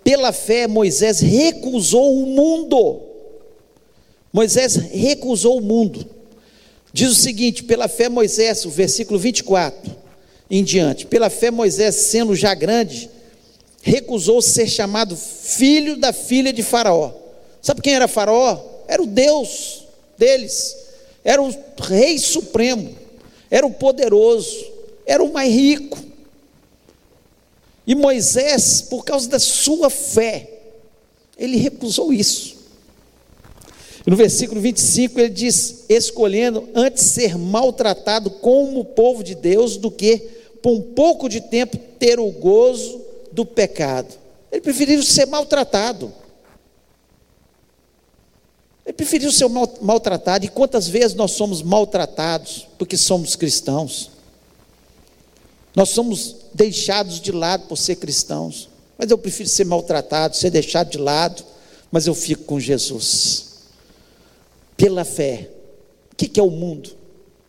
pela 0.05 0.33
fé 0.33 0.67
Moisés 0.67 1.21
recusou 1.21 2.23
o 2.23 2.27
mundo. 2.27 3.01
Moisés 4.33 4.77
recusou 4.77 5.59
o 5.59 5.63
mundo. 5.63 6.07
Diz 6.93 7.11
o 7.11 7.15
seguinte: 7.15 7.65
pela 7.65 7.89
fé 7.89 8.09
Moisés, 8.09 8.65
o 8.65 8.71
versículo 8.71 9.19
24 9.19 10.03
em 10.51 10.63
diante, 10.63 11.07
pela 11.07 11.31
fé 11.31 11.51
Moisés, 11.51 11.95
sendo 11.95 12.37
já 12.37 12.55
grande, 12.55 13.09
recusou 13.83 14.43
ser 14.43 14.69
chamado 14.69 15.17
filho 15.17 15.97
da 15.97 16.13
filha 16.13 16.53
de 16.53 16.63
Faraó. 16.63 17.13
Sabe 17.61 17.81
quem 17.81 17.95
era 17.95 18.07
Faraó? 18.07 18.61
Era 18.87 19.03
o 19.03 19.07
Deus 19.07 19.85
deles, 20.19 20.77
era 21.25 21.43
o 21.43 21.55
rei 21.81 22.19
supremo, 22.19 22.95
era 23.51 23.67
o 23.67 23.73
poderoso, 23.73 24.72
era 25.07 25.23
o 25.23 25.33
mais 25.33 25.53
rico. 25.53 25.99
E 27.87 27.95
Moisés, 27.95 28.83
por 28.83 29.05
causa 29.05 29.29
da 29.29 29.39
sua 29.39 29.91
fé, 29.91 30.49
ele 31.37 31.57
recusou 31.57 32.13
isso. 32.13 32.63
No 34.07 34.17
versículo 34.17 34.61
25 34.61 35.19
ele 35.21 35.29
diz: 35.29 35.85
escolhendo 35.89 36.69
antes 36.75 37.05
ser 37.05 37.37
maltratado 37.37 38.31
como 38.31 38.81
o 38.81 38.85
povo 38.85 39.23
de 39.23 39.35
Deus 39.35 39.77
do 39.77 39.91
que, 39.91 40.19
por 40.63 40.73
um 40.73 40.83
pouco 40.83 41.29
de 41.29 41.41
tempo, 41.41 41.77
ter 41.99 42.19
o 42.19 42.31
gozo 42.31 43.01
do 43.31 43.45
pecado. 43.45 44.15
Ele 44.51 44.61
preferiu 44.61 45.03
ser 45.03 45.27
maltratado. 45.27 46.13
Ele 48.85 48.93
preferiu 48.93 49.31
ser 49.31 49.49
maltratado. 49.81 50.45
E 50.45 50.49
quantas 50.49 50.89
vezes 50.89 51.15
nós 51.15 51.33
somos 51.33 51.63
maltratados 51.63 52.67
porque 52.77 52.97
somos 52.97 53.37
cristãos? 53.37 54.11
Nós 55.75 55.91
somos 55.91 56.37
deixados 56.55 57.21
de 57.21 57.33
lado 57.33 57.67
por 57.67 57.77
ser 57.77 57.97
cristãos. 57.97 58.69
Mas 58.99 59.11
eu 59.11 59.19
prefiro 59.19 59.49
ser 59.49 59.65
maltratado, 59.65 60.37
ser 60.37 60.51
deixado 60.51 60.91
de 60.91 60.99
lado, 60.99 61.43
mas 61.91 62.07
eu 62.07 62.15
fico 62.15 62.45
com 62.45 62.61
Jesus. 62.61 63.47
Pela 64.77 65.05
fé. 65.05 65.49
O 66.13 66.17
que 66.17 66.39
é 66.39 66.43
o 66.43 66.51
mundo? 66.51 66.91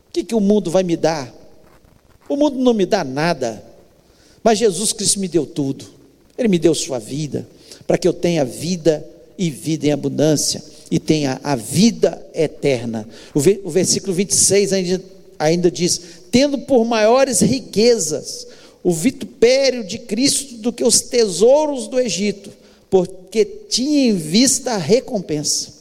O 0.09 0.23
que, 0.23 0.33
o 0.33 0.39
mundo 0.39 0.71
vai 0.71 0.83
me 0.83 0.95
dar? 0.95 1.33
O 2.29 2.35
mundo 2.35 2.57
não 2.57 2.73
me 2.73 2.85
dá 2.85 3.03
nada. 3.03 3.63
Mas 4.43 4.59
Jesus 4.59 4.93
Cristo 4.93 5.19
me 5.19 5.27
deu 5.27 5.45
tudo. 5.45 5.85
Ele 6.37 6.47
me 6.47 6.57
deu 6.57 6.73
sua 6.73 6.99
vida, 6.99 7.47
para 7.85 7.97
que 7.97 8.07
eu 8.07 8.13
tenha 8.13 8.43
vida 8.43 9.07
e 9.37 9.49
vida 9.49 9.87
em 9.87 9.91
abundância, 9.91 10.63
e 10.89 10.99
tenha 10.99 11.39
a 11.43 11.55
vida 11.55 12.25
eterna. 12.33 13.07
O 13.33 13.69
versículo 13.69 14.13
26 14.13 14.73
ainda, 14.73 15.03
ainda 15.37 15.71
diz: 15.71 16.01
tendo 16.33 16.57
por 16.57 16.83
maiores 16.83 17.41
riquezas 17.41 18.47
o 18.83 18.91
vitupério 18.91 19.83
de 19.83 19.99
Cristo 19.99 20.55
do 20.55 20.73
que 20.73 20.83
os 20.83 20.99
tesouros 20.99 21.87
do 21.87 21.99
Egito, 21.99 22.51
porque 22.89 23.45
tinha 23.45 24.07
em 24.07 24.15
vista 24.15 24.71
a 24.71 24.77
recompensa. 24.77 25.71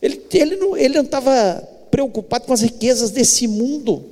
Ele, 0.00 0.22
ele 0.32 0.56
não 0.56 0.74
ele 0.74 0.98
estava 0.98 1.62
preocupado 1.90 2.46
com 2.46 2.54
as 2.54 2.62
riquezas 2.62 3.10
desse 3.10 3.46
mundo. 3.46 4.06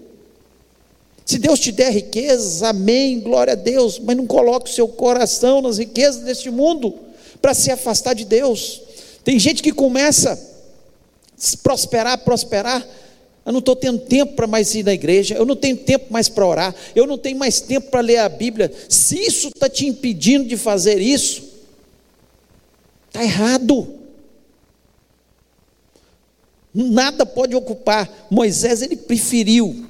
Se 1.25 1.39
Deus 1.39 1.59
te 1.59 1.73
der 1.73 1.91
riquezas, 1.91 2.63
amém, 2.63 3.19
glória 3.19 3.55
a 3.55 3.57
Deus, 3.57 3.99
mas 3.99 4.15
não 4.15 4.27
coloque 4.27 4.71
o 4.71 4.75
seu 4.75 4.87
coração 4.87 5.63
nas 5.63 5.79
riquezas 5.79 6.23
deste 6.23 6.51
mundo 6.51 6.95
para 7.41 7.55
se 7.55 7.71
afastar 7.71 8.15
de 8.15 8.27
Deus. 8.27 8.83
Tem 9.25 9.39
gente 9.39 9.63
que 9.63 9.73
começa 9.73 10.33
a 10.35 11.57
prosperar, 11.63 12.19
prosperar, 12.19 12.87
eu 13.45 13.53
não 13.53 13.59
estou 13.59 13.75
tendo 13.75 13.99
tempo 13.99 14.35
para 14.35 14.47
mais 14.47 14.75
ir 14.75 14.85
na 14.85 14.93
igreja, 14.93 15.35
eu 15.35 15.45
não 15.45 15.57
tenho 15.57 15.77
tempo 15.77 16.13
mais 16.13 16.29
para 16.29 16.47
orar, 16.47 16.75
eu 16.95 17.07
não 17.07 17.19
tenho 17.19 17.37
mais 17.37 17.61
tempo 17.61 17.91
para 17.91 18.01
ler 18.01 18.19
a 18.19 18.29
Bíblia. 18.29 18.73
Se 18.89 19.19
isso 19.19 19.49
está 19.49 19.69
te 19.69 19.87
impedindo 19.87 20.49
de 20.49 20.57
fazer 20.57 21.01
isso, 21.01 21.43
está 23.09 23.25
errado. 23.25 23.99
Nada 26.73 27.27
pode 27.27 27.55
ocupar. 27.55 28.29
Moisés, 28.31 28.81
ele 28.81 28.97
preferiu, 28.97 29.87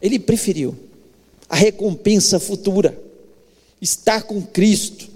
ele 0.00 0.18
preferiu 0.18 0.74
a 1.48 1.56
recompensa 1.56 2.40
futura, 2.40 2.98
estar 3.80 4.22
com 4.22 4.40
Cristo, 4.42 5.08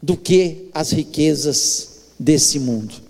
do 0.00 0.16
que 0.16 0.68
as 0.72 0.90
riquezas 0.90 2.02
desse 2.18 2.58
mundo. 2.58 3.07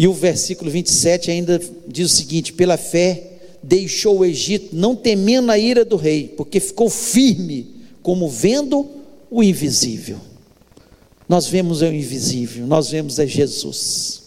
E 0.00 0.08
o 0.08 0.14
versículo 0.14 0.70
27 0.70 1.30
ainda 1.30 1.60
diz 1.86 2.10
o 2.10 2.16
seguinte: 2.16 2.54
pela 2.54 2.78
fé 2.78 3.22
deixou 3.62 4.20
o 4.20 4.24
Egito, 4.24 4.74
não 4.74 4.96
temendo 4.96 5.52
a 5.52 5.58
ira 5.58 5.84
do 5.84 5.96
rei, 5.96 6.26
porque 6.26 6.58
ficou 6.58 6.88
firme, 6.88 7.66
como 8.02 8.26
vendo 8.26 8.88
o 9.30 9.42
invisível. 9.42 10.16
Nós 11.28 11.46
vemos 11.46 11.82
o 11.82 11.84
invisível, 11.84 12.66
nós 12.66 12.88
vemos 12.88 13.18
é 13.18 13.26
Jesus. 13.26 14.22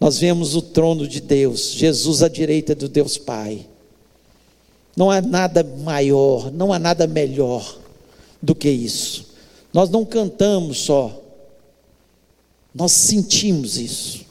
Nós 0.00 0.16
vemos 0.16 0.56
o 0.56 0.62
trono 0.62 1.06
de 1.06 1.20
Deus, 1.20 1.72
Jesus 1.72 2.22
à 2.22 2.28
direita 2.28 2.74
do 2.74 2.88
Deus 2.88 3.18
Pai. 3.18 3.66
Não 4.96 5.10
há 5.10 5.20
nada 5.20 5.62
maior, 5.62 6.50
não 6.50 6.72
há 6.72 6.78
nada 6.78 7.06
melhor 7.06 7.78
do 8.40 8.54
que 8.54 8.70
isso. 8.70 9.26
Nós 9.74 9.90
não 9.90 10.06
cantamos 10.06 10.78
só, 10.78 11.22
nós 12.74 12.92
sentimos 12.92 13.76
isso 13.76 14.29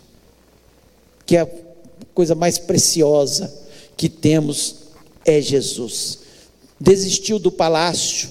que 1.29 1.37
a 1.37 1.47
coisa 2.11 2.33
mais 2.33 2.57
preciosa 2.57 3.53
que 3.95 4.09
temos 4.09 4.77
é 5.23 5.39
Jesus. 5.39 6.17
Desistiu 6.79 7.37
do 7.37 7.51
palácio, 7.51 8.29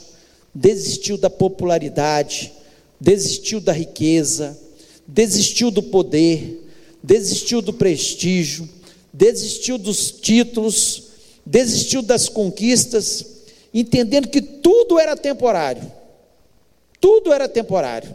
desistiu 0.52 1.16
da 1.16 1.30
popularidade, 1.30 2.52
desistiu 3.00 3.60
da 3.60 3.72
riqueza, 3.72 4.58
desistiu 5.06 5.70
do 5.70 5.80
poder, 5.80 6.68
desistiu 7.00 7.62
do 7.62 7.72
prestígio, 7.72 8.68
desistiu 9.12 9.78
dos 9.78 10.10
títulos, 10.10 11.04
desistiu 11.46 12.02
das 12.02 12.28
conquistas, 12.28 13.24
entendendo 13.72 14.26
que 14.26 14.42
tudo 14.42 14.98
era 14.98 15.16
temporário. 15.16 15.88
Tudo 17.00 17.32
era 17.32 17.48
temporário. 17.48 18.12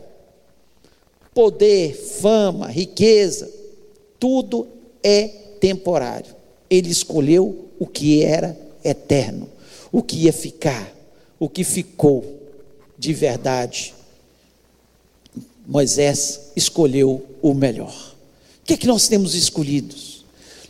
Poder, 1.33 1.95
fama, 1.95 2.67
riqueza, 2.67 3.49
tudo 4.19 4.73
é 5.03 5.27
temporário. 5.60 6.33
Ele 6.69 6.89
escolheu 6.89 7.69
o 7.79 7.86
que 7.86 8.24
era 8.24 8.57
eterno, 8.83 9.50
o 9.91 10.01
que 10.01 10.15
ia 10.17 10.33
ficar, 10.33 10.91
o 11.39 11.50
que 11.50 11.63
ficou 11.63 12.41
de 12.98 13.13
verdade. 13.13 13.93
Moisés 15.67 16.51
escolheu 16.55 17.25
o 17.41 17.53
melhor. 17.53 18.13
O 18.62 18.65
que 18.65 18.74
é 18.74 18.77
que 18.77 18.88
nós 18.88 19.07
temos 19.07 19.36
escolhido? 19.36 19.95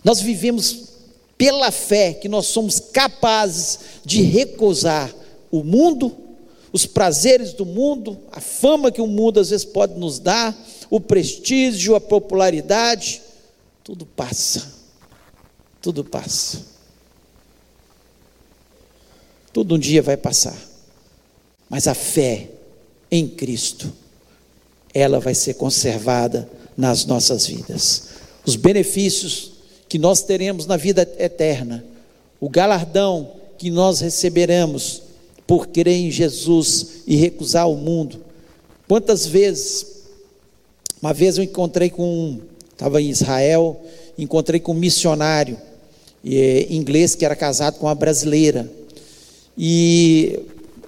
Nós 0.03 0.19
vivemos 0.19 0.93
pela 1.37 1.71
fé 1.71 2.13
que 2.13 2.27
nós 2.27 2.47
somos 2.47 2.79
capazes 2.79 3.79
de 4.05 4.21
recusar 4.21 5.13
o 5.51 5.63
mundo, 5.63 6.15
os 6.71 6.85
prazeres 6.85 7.53
do 7.53 7.65
mundo, 7.65 8.17
a 8.31 8.41
fama 8.41 8.91
que 8.91 9.01
o 9.01 9.07
mundo 9.07 9.39
às 9.39 9.49
vezes 9.49 9.65
pode 9.65 9.97
nos 9.99 10.19
dar, 10.19 10.57
o 10.89 10.99
prestígio, 10.99 11.95
a 11.95 12.01
popularidade, 12.01 13.21
tudo 13.83 14.05
passa. 14.05 14.71
Tudo 15.81 16.03
passa. 16.03 16.61
Tudo 19.51 19.75
um 19.75 19.79
dia 19.79 20.01
vai 20.01 20.15
passar. 20.15 20.57
Mas 21.69 21.87
a 21.87 21.93
fé 21.93 22.49
em 23.11 23.27
Cristo, 23.27 23.91
ela 24.93 25.19
vai 25.19 25.35
ser 25.35 25.55
conservada 25.55 26.49
nas 26.77 27.05
nossas 27.05 27.45
vidas. 27.45 28.09
Os 28.45 28.55
benefícios 28.55 29.51
que 29.89 29.99
nós 29.99 30.21
teremos 30.21 30.65
na 30.65 30.77
vida 30.77 31.01
eterna, 31.19 31.83
o 32.39 32.49
galardão 32.49 33.33
que 33.57 33.69
nós 33.69 33.99
receberemos 33.99 35.03
por 35.45 35.67
crer 35.67 35.87
em 35.87 36.09
Jesus 36.09 37.03
e 37.05 37.15
recusar 37.15 37.69
o 37.69 37.75
mundo. 37.75 38.23
Quantas 38.87 39.25
vezes, 39.25 40.03
uma 41.01 41.13
vez 41.13 41.37
eu 41.37 41.43
encontrei 41.43 41.89
com 41.89 42.03
um 42.03 42.41
Estava 42.73 43.01
em 43.01 43.09
Israel, 43.09 43.79
encontrei 44.17 44.59
com 44.59 44.73
um 44.73 44.75
missionário 44.75 45.57
é, 46.25 46.67
inglês 46.69 47.15
que 47.15 47.25
era 47.25 47.35
casado 47.35 47.77
com 47.79 47.87
uma 47.87 47.95
brasileira. 47.95 48.69
E 49.57 50.39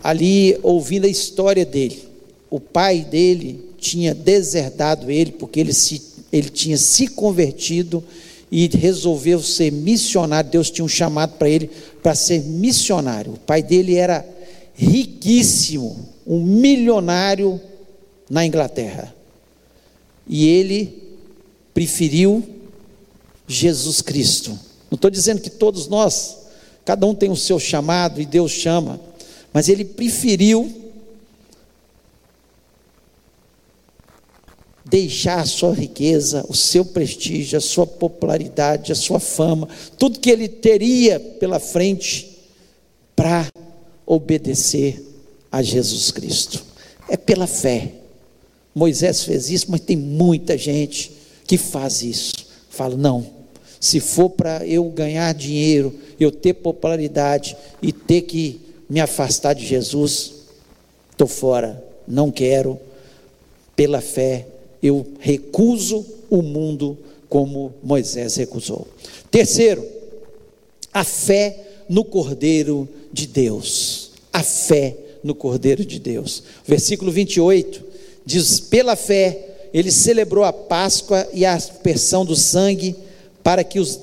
ali, 0.03 0.57
ouvindo 0.63 1.05
a 1.05 1.09
história 1.09 1.65
dele, 1.65 2.03
o 2.49 2.59
pai 2.59 3.01
dele 3.01 3.69
tinha 3.77 4.15
deserdado 4.15 5.11
ele, 5.11 5.31
porque 5.31 5.59
ele, 5.59 5.73
se, 5.73 6.01
ele 6.31 6.49
tinha 6.49 6.77
se 6.77 7.07
convertido 7.07 8.03
e 8.51 8.67
resolveu 8.67 9.41
ser 9.41 9.71
missionário. 9.71 10.49
Deus 10.49 10.71
tinha 10.71 10.85
um 10.85 10.89
chamado 10.89 11.37
para 11.37 11.49
ele 11.49 11.69
para 12.01 12.15
ser 12.15 12.41
missionário. 12.43 13.33
O 13.33 13.39
pai 13.39 13.61
dele 13.61 13.95
era 13.95 14.25
riquíssimo, 14.73 16.07
um 16.25 16.41
milionário 16.41 17.59
na 18.29 18.45
Inglaterra. 18.45 19.13
E 20.27 20.47
ele 20.47 21.04
preferiu 21.75 22.41
Jesus 23.45 24.01
Cristo. 24.01 24.57
Não 24.89 24.95
estou 24.95 25.11
dizendo 25.11 25.41
que 25.41 25.49
todos 25.49 25.87
nós, 25.87 26.37
cada 26.85 27.05
um 27.05 27.13
tem 27.13 27.29
o 27.29 27.35
seu 27.35 27.59
chamado 27.59 28.21
e 28.21 28.25
Deus 28.25 28.51
chama, 28.51 28.99
mas 29.51 29.67
ele 29.67 29.83
preferiu 29.83 30.73
deixar 34.85 35.41
a 35.41 35.45
sua 35.45 35.73
riqueza, 35.73 36.45
o 36.47 36.55
seu 36.55 36.85
prestígio, 36.85 37.57
a 37.57 37.61
sua 37.61 37.85
popularidade, 37.85 38.93
a 38.93 38.95
sua 38.95 39.19
fama, 39.19 39.67
tudo 39.97 40.19
que 40.19 40.29
ele 40.29 40.47
teria 40.47 41.19
pela 41.19 41.59
frente 41.59 42.37
para 43.15 43.49
obedecer 44.05 45.03
a 45.51 45.61
Jesus 45.61 46.09
Cristo. 46.09 46.63
É 47.09 47.17
pela 47.17 47.47
fé. 47.47 47.91
Moisés 48.73 49.23
fez 49.23 49.49
isso, 49.49 49.65
mas 49.69 49.81
tem 49.81 49.97
muita 49.97 50.57
gente 50.57 51.24
que 51.45 51.57
faz 51.57 52.01
isso. 52.01 52.33
Fala, 52.69 52.95
não, 52.95 53.25
se 53.79 53.99
for 53.99 54.29
para 54.29 54.65
eu 54.65 54.85
ganhar 54.89 55.33
dinheiro, 55.33 55.93
eu 56.19 56.31
ter 56.31 56.53
popularidade 56.55 57.55
e 57.81 57.91
ter 57.91 58.21
que 58.21 58.59
me 58.89 58.99
afastar 58.99 59.53
de 59.53 59.65
Jesus, 59.65 60.33
estou 61.11 61.27
fora, 61.27 61.83
não 62.07 62.31
quero, 62.31 62.79
pela 63.75 64.01
fé, 64.01 64.47
eu 64.81 65.05
recuso 65.19 66.05
o 66.29 66.41
mundo 66.41 66.97
como 67.27 67.73
Moisés 67.83 68.35
recusou. 68.35 68.87
Terceiro, 69.29 69.85
a 70.93 71.03
fé 71.03 71.83
no 71.89 72.03
Cordeiro 72.03 72.87
de 73.11 73.27
Deus. 73.27 74.11
A 74.31 74.43
fé 74.43 74.95
no 75.23 75.35
Cordeiro 75.35 75.83
de 75.85 75.99
Deus. 75.99 76.43
Versículo 76.65 77.11
28 77.11 77.83
diz: 78.25 78.59
pela 78.59 78.95
fé 78.95 79.54
ele 79.75 79.91
celebrou 79.91 80.45
a 80.45 80.53
Páscoa 80.53 81.27
e 81.33 81.45
a 81.45 81.53
aspersão 81.53 82.23
do 82.23 82.33
sangue 82.33 82.95
para 83.43 83.61
que, 83.61 83.77
os 83.77 83.99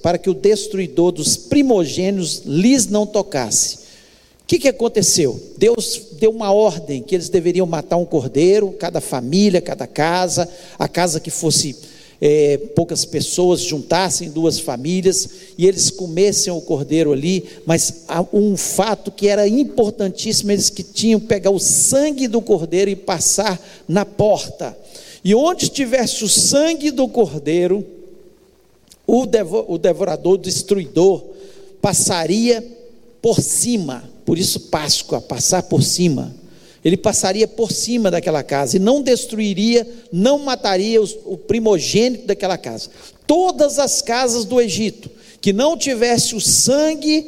para 0.00 0.16
que 0.16 0.30
o 0.30 0.34
destruidor 0.34 1.12
dos 1.12 1.36
primogênitos 1.36 2.40
lhes 2.46 2.86
não 2.86 3.06
tocasse. 3.06 3.76
O 3.76 4.46
que, 4.46 4.58
que 4.58 4.68
aconteceu? 4.68 5.38
Deus 5.58 6.00
deu 6.12 6.30
uma 6.30 6.50
ordem 6.50 7.02
que 7.02 7.14
eles 7.14 7.28
deveriam 7.28 7.66
matar 7.66 7.98
um 7.98 8.06
cordeiro, 8.06 8.72
cada 8.72 9.02
família, 9.02 9.60
cada 9.60 9.86
casa, 9.86 10.48
a 10.78 10.88
casa 10.88 11.20
que 11.20 11.30
fosse 11.30 11.76
é, 12.24 12.56
poucas 12.56 13.04
pessoas 13.04 13.62
juntassem 13.62 14.30
duas 14.30 14.60
famílias 14.60 15.28
e 15.58 15.66
eles 15.66 15.90
comessem 15.90 16.52
o 16.52 16.60
cordeiro 16.60 17.12
ali, 17.12 17.44
mas 17.66 18.04
um 18.32 18.56
fato 18.56 19.10
que 19.10 19.26
era 19.26 19.48
importantíssimo, 19.48 20.52
eles 20.52 20.70
que 20.70 20.84
tinham 20.84 21.18
que 21.18 21.26
pegar 21.26 21.50
o 21.50 21.58
sangue 21.58 22.28
do 22.28 22.40
cordeiro 22.40 22.88
e 22.92 22.94
passar 22.94 23.60
na 23.88 24.04
porta. 24.04 24.78
E 25.24 25.34
onde 25.34 25.64
estivesse 25.64 26.22
o 26.22 26.28
sangue 26.28 26.92
do 26.92 27.08
cordeiro, 27.08 27.84
o, 29.04 29.26
devorador, 29.26 29.74
o 29.74 29.78
devorador, 29.78 30.32
o 30.34 30.38
destruidor, 30.38 31.24
passaria 31.80 32.64
por 33.20 33.40
cima, 33.40 34.08
por 34.24 34.38
isso 34.38 34.60
Páscoa, 34.60 35.20
passar 35.20 35.64
por 35.64 35.82
cima. 35.82 36.32
Ele 36.84 36.96
passaria 36.96 37.46
por 37.46 37.70
cima 37.70 38.10
daquela 38.10 38.42
casa 38.42 38.76
e 38.76 38.80
não 38.80 39.02
destruiria, 39.02 39.86
não 40.10 40.38
mataria 40.38 41.00
os, 41.00 41.16
o 41.24 41.36
primogênito 41.36 42.26
daquela 42.26 42.58
casa. 42.58 42.90
Todas 43.26 43.78
as 43.78 44.02
casas 44.02 44.44
do 44.44 44.60
Egito 44.60 45.10
que 45.42 45.52
não 45.52 45.76
tivesse 45.76 46.36
o 46.36 46.40
sangue 46.40 47.26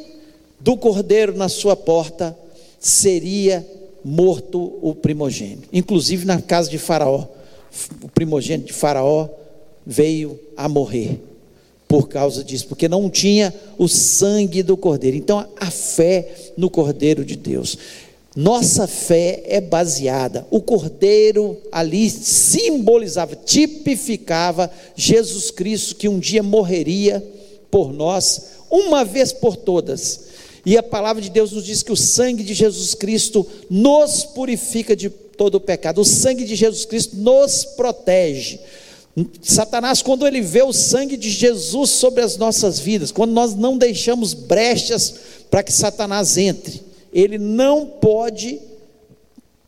do 0.59 0.77
cordeiro 0.77 1.35
na 1.35 1.49
sua 1.49 1.75
porta, 1.75 2.35
seria 2.79 3.67
morto 4.03 4.79
o 4.81 4.95
primogênito. 4.95 5.67
Inclusive 5.71 6.25
na 6.25 6.41
casa 6.41 6.69
de 6.69 6.77
Faraó, 6.77 7.27
o 8.01 8.07
primogênito 8.07 8.67
de 8.67 8.73
Faraó 8.73 9.27
veio 9.85 10.39
a 10.55 10.69
morrer 10.69 11.19
por 11.87 12.07
causa 12.07 12.43
disso, 12.43 12.67
porque 12.67 12.87
não 12.87 13.09
tinha 13.09 13.53
o 13.77 13.87
sangue 13.87 14.63
do 14.63 14.77
cordeiro. 14.77 15.17
Então 15.17 15.45
a 15.57 15.69
fé 15.69 16.53
no 16.57 16.69
cordeiro 16.69 17.25
de 17.25 17.35
Deus. 17.35 17.77
Nossa 18.35 18.85
fé 18.85 19.43
é 19.45 19.61
baseada. 19.61 20.45
O 20.51 20.59
cordeiro 20.59 21.57
ali 21.71 22.09
simbolizava, 22.09 23.35
tipificava 23.35 24.69
Jesus 24.95 25.49
Cristo 25.51 25.95
que 25.95 26.09
um 26.09 26.19
dia 26.19 26.43
morreria 26.43 27.25
por 27.71 27.93
nós, 27.93 28.41
uma 28.69 29.05
vez 29.05 29.31
por 29.31 29.55
todas. 29.55 30.25
E 30.65 30.77
a 30.77 30.83
palavra 30.83 31.21
de 31.21 31.29
Deus 31.29 31.51
nos 31.51 31.63
diz 31.63 31.81
que 31.81 31.91
o 31.91 31.95
sangue 31.95 32.43
de 32.43 32.53
Jesus 32.53 32.93
Cristo 32.93 33.47
nos 33.69 34.25
purifica 34.25 34.95
de 34.95 35.09
todo 35.09 35.55
o 35.55 35.61
pecado. 35.61 36.01
O 36.01 36.05
sangue 36.05 36.43
de 36.43 36.55
Jesus 36.55 36.85
Cristo 36.85 37.15
nos 37.15 37.63
protege. 37.63 38.59
Satanás, 39.41 40.01
quando 40.01 40.27
ele 40.27 40.41
vê 40.41 40.61
o 40.61 40.73
sangue 40.73 41.15
de 41.15 41.29
Jesus 41.29 41.91
sobre 41.91 42.21
as 42.21 42.35
nossas 42.35 42.79
vidas, 42.79 43.11
quando 43.11 43.31
nós 43.31 43.55
não 43.55 43.77
deixamos 43.77 44.33
brechas 44.33 45.15
para 45.49 45.63
que 45.63 45.71
Satanás 45.71 46.37
entre, 46.37 46.81
ele 47.15 47.37
não 47.37 47.85
pode 47.87 48.59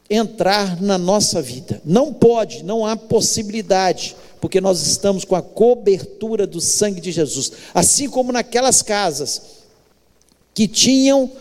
entrar 0.09 0.81
na 0.81 0.97
nossa 0.97 1.41
vida. 1.41 1.81
Não 1.85 2.13
pode, 2.13 2.61
não 2.61 2.85
há 2.85 2.97
possibilidade, 2.97 4.17
porque 4.41 4.59
nós 4.59 4.85
estamos 4.85 5.23
com 5.23 5.33
a 5.33 5.41
cobertura 5.41 6.45
do 6.45 6.59
sangue 6.59 6.99
de 6.99 7.09
Jesus. 7.09 7.53
Assim 7.73 8.09
como 8.09 8.33
naquelas 8.33 8.81
casas 8.81 9.41
que 10.53 10.67
tinham 10.67 11.31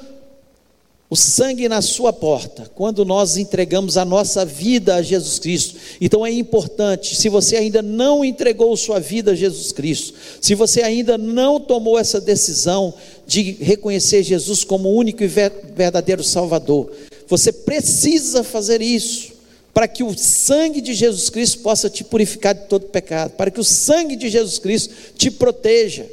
o 1.08 1.14
sangue 1.14 1.68
na 1.68 1.80
sua 1.80 2.12
porta, 2.12 2.70
quando 2.74 3.04
nós 3.04 3.36
entregamos 3.36 3.96
a 3.96 4.04
nossa 4.04 4.44
vida 4.44 4.96
a 4.96 5.02
Jesus 5.02 5.38
Cristo. 5.38 5.76
Então 6.00 6.26
é 6.26 6.32
importante, 6.32 7.14
se 7.14 7.28
você 7.28 7.56
ainda 7.56 7.80
não 7.80 8.24
entregou 8.24 8.76
sua 8.76 8.98
vida 8.98 9.30
a 9.30 9.34
Jesus 9.36 9.70
Cristo, 9.70 10.14
se 10.40 10.54
você 10.54 10.82
ainda 10.82 11.16
não 11.16 11.60
tomou 11.60 11.96
essa 11.98 12.20
decisão 12.20 12.92
de 13.24 13.52
reconhecer 13.60 14.24
Jesus 14.24 14.64
como 14.64 14.90
único 14.90 15.22
e 15.22 15.28
verdadeiro 15.28 16.24
Salvador, 16.24 16.90
você 17.28 17.52
precisa 17.52 18.42
fazer 18.42 18.82
isso 18.82 19.36
para 19.72 19.86
que 19.86 20.02
o 20.02 20.16
sangue 20.16 20.80
de 20.80 20.94
Jesus 20.94 21.30
Cristo 21.30 21.58
possa 21.60 21.88
te 21.88 22.02
purificar 22.02 22.54
de 22.54 22.66
todo 22.66 22.86
pecado, 22.86 23.32
para 23.32 23.50
que 23.50 23.60
o 23.60 23.64
sangue 23.64 24.16
de 24.16 24.28
Jesus 24.28 24.58
Cristo 24.58 24.92
te 25.16 25.30
proteja 25.30 26.06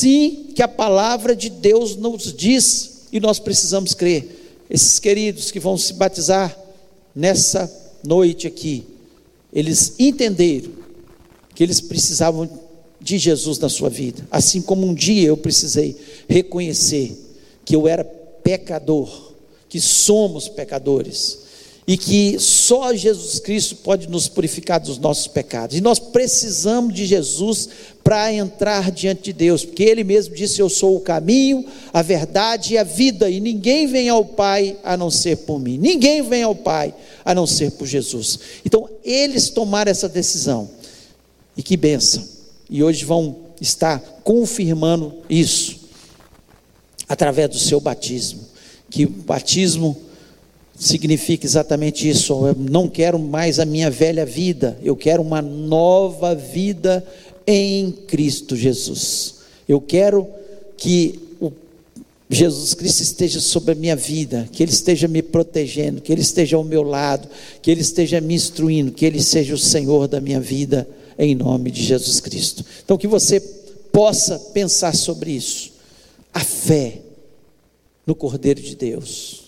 assim 0.00 0.46
que 0.54 0.62
a 0.62 0.68
palavra 0.68 1.36
de 1.36 1.50
Deus 1.50 1.94
nos 1.94 2.32
diz 2.32 3.02
e 3.12 3.20
nós 3.20 3.38
precisamos 3.38 3.92
crer. 3.92 4.56
Esses 4.70 4.98
queridos 4.98 5.50
que 5.50 5.60
vão 5.60 5.76
se 5.76 5.92
batizar 5.92 6.56
nessa 7.14 7.70
noite 8.02 8.46
aqui, 8.46 8.84
eles 9.52 9.94
entenderam 9.98 10.70
que 11.54 11.62
eles 11.62 11.80
precisavam 11.80 12.48
de 13.00 13.18
Jesus 13.18 13.58
na 13.58 13.68
sua 13.68 13.90
vida, 13.90 14.26
assim 14.30 14.62
como 14.62 14.86
um 14.86 14.94
dia 14.94 15.28
eu 15.28 15.36
precisei 15.36 15.96
reconhecer 16.28 17.16
que 17.64 17.74
eu 17.74 17.88
era 17.88 18.04
pecador, 18.04 19.32
que 19.68 19.80
somos 19.80 20.48
pecadores 20.48 21.40
e 21.90 21.96
que 21.96 22.38
só 22.38 22.94
Jesus 22.94 23.40
Cristo 23.40 23.74
pode 23.74 24.08
nos 24.08 24.28
purificar 24.28 24.78
dos 24.78 24.96
nossos 24.96 25.26
pecados. 25.26 25.76
E 25.76 25.80
nós 25.80 25.98
precisamos 25.98 26.94
de 26.94 27.04
Jesus 27.04 27.68
para 28.04 28.32
entrar 28.32 28.92
diante 28.92 29.22
de 29.22 29.32
Deus, 29.32 29.64
porque 29.64 29.82
Ele 29.82 30.04
mesmo 30.04 30.32
disse: 30.32 30.60
Eu 30.60 30.68
sou 30.68 30.96
o 30.96 31.00
caminho, 31.00 31.66
a 31.92 32.00
verdade 32.00 32.74
e 32.74 32.78
a 32.78 32.84
vida, 32.84 33.28
e 33.28 33.40
ninguém 33.40 33.88
vem 33.88 34.08
ao 34.08 34.24
Pai 34.24 34.76
a 34.84 34.96
não 34.96 35.10
ser 35.10 35.38
por 35.38 35.58
mim, 35.58 35.78
ninguém 35.78 36.22
vem 36.22 36.44
ao 36.44 36.54
Pai 36.54 36.94
a 37.24 37.34
não 37.34 37.44
ser 37.44 37.72
por 37.72 37.88
Jesus. 37.88 38.38
Então, 38.64 38.88
eles 39.04 39.50
tomaram 39.50 39.90
essa 39.90 40.08
decisão, 40.08 40.70
e 41.56 41.62
que 41.62 41.76
benção, 41.76 42.22
e 42.70 42.84
hoje 42.84 43.04
vão 43.04 43.34
estar 43.60 43.98
confirmando 44.22 45.12
isso, 45.28 45.80
através 47.08 47.50
do 47.50 47.58
seu 47.58 47.80
batismo, 47.80 48.46
que 48.88 49.06
o 49.06 49.08
batismo 49.08 50.00
significa 50.80 51.46
exatamente 51.46 52.08
isso. 52.08 52.32
Eu 52.46 52.56
não 52.58 52.88
quero 52.88 53.18
mais 53.18 53.60
a 53.60 53.66
minha 53.66 53.90
velha 53.90 54.24
vida, 54.24 54.78
eu 54.82 54.96
quero 54.96 55.22
uma 55.22 55.42
nova 55.42 56.34
vida 56.34 57.06
em 57.46 57.92
Cristo 57.92 58.56
Jesus. 58.56 59.36
Eu 59.68 59.80
quero 59.80 60.26
que 60.76 61.20
Jesus 62.30 62.74
Cristo 62.74 63.02
esteja 63.02 63.40
sobre 63.40 63.72
a 63.72 63.74
minha 63.74 63.94
vida, 63.94 64.48
que 64.50 64.62
Ele 64.62 64.72
esteja 64.72 65.06
me 65.06 65.20
protegendo, 65.20 66.00
que 66.00 66.10
Ele 66.12 66.22
esteja 66.22 66.56
ao 66.56 66.64
meu 66.64 66.82
lado, 66.82 67.28
que 67.60 67.70
Ele 67.70 67.82
esteja 67.82 68.20
me 68.20 68.34
instruindo, 68.34 68.92
que 68.92 69.04
Ele 69.04 69.20
seja 69.20 69.54
o 69.54 69.58
Senhor 69.58 70.08
da 70.08 70.20
minha 70.20 70.40
vida, 70.40 70.88
em 71.18 71.34
nome 71.34 71.70
de 71.70 71.82
Jesus 71.82 72.20
Cristo. 72.20 72.64
Então, 72.82 72.96
que 72.96 73.06
você 73.06 73.38
possa 73.92 74.38
pensar 74.38 74.94
sobre 74.94 75.32
isso. 75.32 75.72
A 76.32 76.40
fé 76.40 77.00
no 78.06 78.14
Cordeiro 78.14 78.62
de 78.62 78.76
Deus 78.76 79.39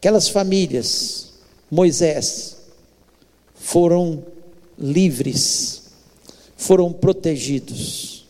Aquelas 0.00 0.30
famílias, 0.30 1.28
Moisés, 1.70 2.56
foram 3.54 4.24
livres, 4.78 5.90
foram 6.56 6.90
protegidos, 6.90 8.26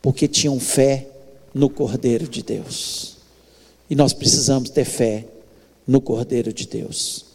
porque 0.00 0.26
tinham 0.26 0.58
fé 0.58 1.06
no 1.52 1.68
Cordeiro 1.68 2.26
de 2.26 2.42
Deus. 2.42 3.18
E 3.90 3.94
nós 3.94 4.14
precisamos 4.14 4.70
ter 4.70 4.86
fé 4.86 5.26
no 5.86 6.00
Cordeiro 6.00 6.54
de 6.54 6.66
Deus. 6.66 7.26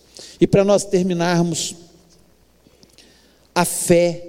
E 0.41 0.47
para 0.47 0.63
nós 0.63 0.83
terminarmos, 0.83 1.75
a 3.53 3.63
fé 3.65 4.27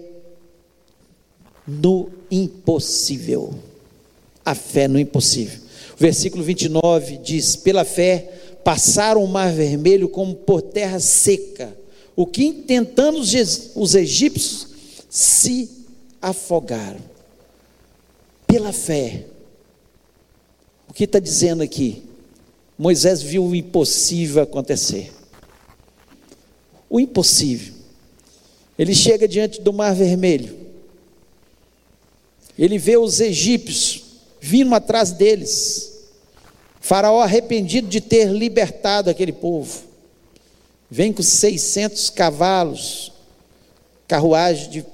no 1.67 2.11
impossível. 2.31 3.55
A 4.45 4.55
fé 4.55 4.87
no 4.87 5.01
impossível. 5.01 5.61
O 5.95 5.97
versículo 5.99 6.45
29 6.45 7.17
diz: 7.17 7.57
Pela 7.57 7.83
fé 7.83 8.36
passaram 8.67 9.23
o 9.23 9.29
mar 9.29 9.53
vermelho 9.53 10.09
como 10.09 10.35
por 10.35 10.61
terra 10.61 10.99
seca, 10.99 11.73
o 12.17 12.27
que 12.27 12.53
tentando 12.53 13.21
os 13.21 13.95
egípcios 13.95 14.67
se 15.09 15.71
afogaram. 16.21 16.99
Pela 18.45 18.73
fé. 18.73 19.27
O 20.89 20.93
que 20.93 21.05
está 21.05 21.21
dizendo 21.21 21.63
aqui? 21.63 22.03
Moisés 22.77 23.23
viu 23.23 23.45
o 23.45 23.55
impossível 23.55 24.43
acontecer. 24.43 25.13
O 26.91 26.99
impossível. 26.99 27.73
Ele 28.77 28.97
chega 28.97 29.29
diante 29.29 29.61
do 29.61 29.73
mar 29.73 29.95
vermelho. 29.95 30.59
Ele 32.59 32.79
vê 32.79 32.97
os 32.97 33.21
egípcios 33.21 34.03
vindo 34.41 34.75
atrás 34.75 35.13
deles. 35.13 35.96
Faraó 36.87 37.21
arrependido 37.21 37.89
de 37.89 38.01
ter 38.01 38.27
libertado 38.29 39.11
aquele 39.11 39.33
povo. 39.33 39.83
Vem 40.89 41.13
com 41.13 41.21
600 41.21 42.11
cavalos, 42.11 43.13
carruagem 44.07 44.71
de 44.71 44.87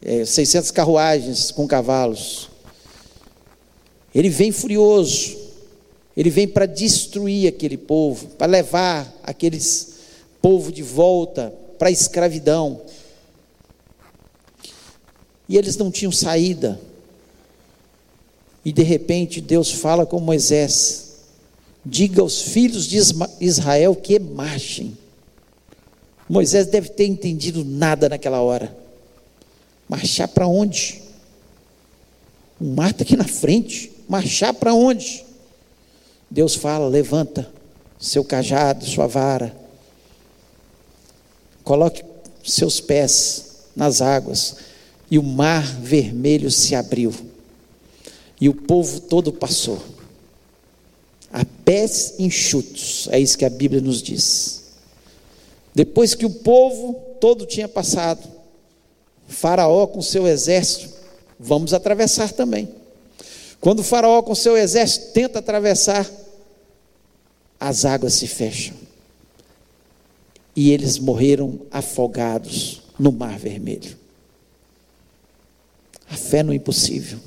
é, 0.00 0.24
600 0.24 0.70
carruagens 0.70 1.50
com 1.50 1.68
cavalos. 1.68 2.48
Ele 4.14 4.30
vem 4.30 4.50
furioso. 4.50 5.36
Ele 6.16 6.30
vem 6.30 6.48
para 6.48 6.64
destruir 6.64 7.46
aquele 7.48 7.76
povo, 7.76 8.28
para 8.28 8.46
levar 8.46 9.14
aqueles 9.22 9.90
povo 10.40 10.72
de 10.72 10.82
volta 10.82 11.52
para 11.78 11.88
a 11.88 11.92
escravidão. 11.92 12.80
E 15.46 15.58
eles 15.58 15.76
não 15.76 15.90
tinham 15.90 16.10
saída. 16.10 16.80
E 18.68 18.72
de 18.72 18.82
repente 18.82 19.40
Deus 19.40 19.72
fala 19.72 20.04
com 20.04 20.20
Moisés: 20.20 21.14
diga 21.82 22.20
aos 22.20 22.42
filhos 22.42 22.86
de 22.86 22.98
Israel 23.40 23.96
que 23.96 24.18
marchem. 24.18 24.94
Moisés 26.28 26.66
deve 26.66 26.90
ter 26.90 27.06
entendido 27.06 27.64
nada 27.64 28.10
naquela 28.10 28.42
hora. 28.42 28.76
Marchar 29.88 30.28
para 30.28 30.46
onde? 30.46 31.02
O 32.60 32.66
mar 32.66 32.90
está 32.90 33.04
aqui 33.04 33.16
na 33.16 33.24
frente. 33.24 33.90
Marchar 34.06 34.52
para 34.52 34.74
onde? 34.74 35.24
Deus 36.30 36.54
fala: 36.54 36.88
levanta 36.88 37.50
seu 37.98 38.22
cajado, 38.22 38.84
sua 38.84 39.06
vara. 39.06 39.56
Coloque 41.64 42.04
seus 42.44 42.82
pés 42.82 43.62
nas 43.74 44.02
águas. 44.02 44.56
E 45.10 45.18
o 45.18 45.22
mar 45.22 45.64
vermelho 45.80 46.50
se 46.50 46.74
abriu. 46.74 47.27
E 48.40 48.48
o 48.48 48.54
povo 48.54 49.00
todo 49.00 49.32
passou. 49.32 49.82
A 51.32 51.44
pés 51.64 52.14
enxutos, 52.18 53.08
é 53.10 53.18
isso 53.18 53.36
que 53.36 53.44
a 53.44 53.50
Bíblia 53.50 53.80
nos 53.80 54.00
diz. 54.00 54.64
Depois 55.74 56.14
que 56.14 56.24
o 56.24 56.30
povo 56.30 56.94
todo 57.20 57.46
tinha 57.46 57.68
passado, 57.68 58.26
Faraó 59.28 59.86
com 59.86 60.00
seu 60.00 60.26
exército, 60.26 60.88
vamos 61.38 61.74
atravessar 61.74 62.32
também. 62.32 62.68
Quando 63.60 63.82
Faraó 63.82 64.22
com 64.22 64.34
seu 64.34 64.56
exército 64.56 65.12
tenta 65.12 65.40
atravessar, 65.40 66.08
as 67.60 67.84
águas 67.84 68.14
se 68.14 68.26
fecham. 68.26 68.76
E 70.54 70.70
eles 70.70 70.98
morreram 70.98 71.60
afogados 71.70 72.82
no 72.98 73.12
Mar 73.12 73.38
Vermelho. 73.38 73.96
A 76.08 76.16
fé 76.16 76.42
no 76.42 76.54
impossível. 76.54 77.18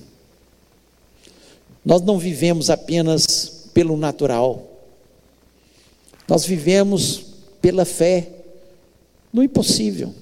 Nós 1.84 2.02
não 2.02 2.18
vivemos 2.18 2.70
apenas 2.70 3.70
pelo 3.74 3.98
natural, 3.98 4.68
nós 6.28 6.46
vivemos 6.46 7.26
pela 7.62 7.86
fé 7.86 8.30
no 9.34 9.44
impossível. 9.44 10.14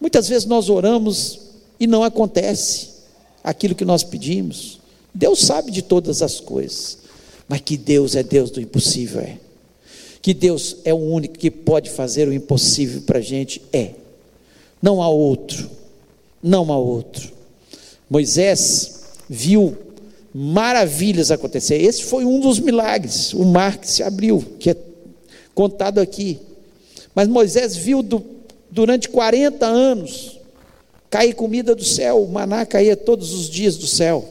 Muitas 0.00 0.28
vezes 0.28 0.46
nós 0.46 0.68
oramos 0.68 1.40
e 1.78 1.86
não 1.86 2.02
acontece 2.02 2.90
aquilo 3.42 3.74
que 3.74 3.84
nós 3.84 4.02
pedimos. 4.02 4.80
Deus 5.14 5.40
sabe 5.40 5.70
de 5.70 5.82
todas 5.82 6.22
as 6.22 6.40
coisas, 6.40 6.98
mas 7.48 7.60
que 7.60 7.76
Deus 7.76 8.16
é 8.16 8.22
Deus 8.22 8.50
do 8.50 8.60
impossível, 8.60 9.20
é. 9.20 9.38
Que 10.20 10.34
Deus 10.34 10.76
é 10.84 10.92
o 10.92 10.98
único 10.98 11.38
que 11.38 11.50
pode 11.50 11.90
fazer 11.90 12.26
o 12.26 12.32
impossível 12.32 13.02
para 13.02 13.18
a 13.18 13.22
gente, 13.22 13.62
é. 13.72 13.92
Não 14.82 15.02
há 15.02 15.08
outro, 15.08 15.70
não 16.42 16.72
há 16.72 16.78
outro. 16.78 17.32
Moisés 18.10 19.04
viu 19.28 19.76
maravilhas 20.34 21.30
acontecer. 21.30 21.76
Esse 21.76 22.02
foi 22.02 22.24
um 22.24 22.40
dos 22.40 22.58
milagres, 22.58 23.32
o 23.32 23.44
mar 23.44 23.78
que 23.78 23.88
se 23.88 24.02
abriu, 24.02 24.44
que 24.58 24.70
é 24.70 24.76
contado 25.54 26.00
aqui. 26.00 26.40
Mas 27.14 27.28
Moisés 27.28 27.76
viu 27.76 28.02
do, 28.02 28.24
durante 28.68 29.08
40 29.08 29.64
anos 29.64 30.40
cair 31.08 31.34
comida 31.34 31.76
do 31.76 31.84
céu, 31.84 32.24
o 32.24 32.28
maná 32.28 32.66
caía 32.66 32.96
todos 32.96 33.32
os 33.32 33.48
dias 33.48 33.76
do 33.76 33.86
céu. 33.86 34.28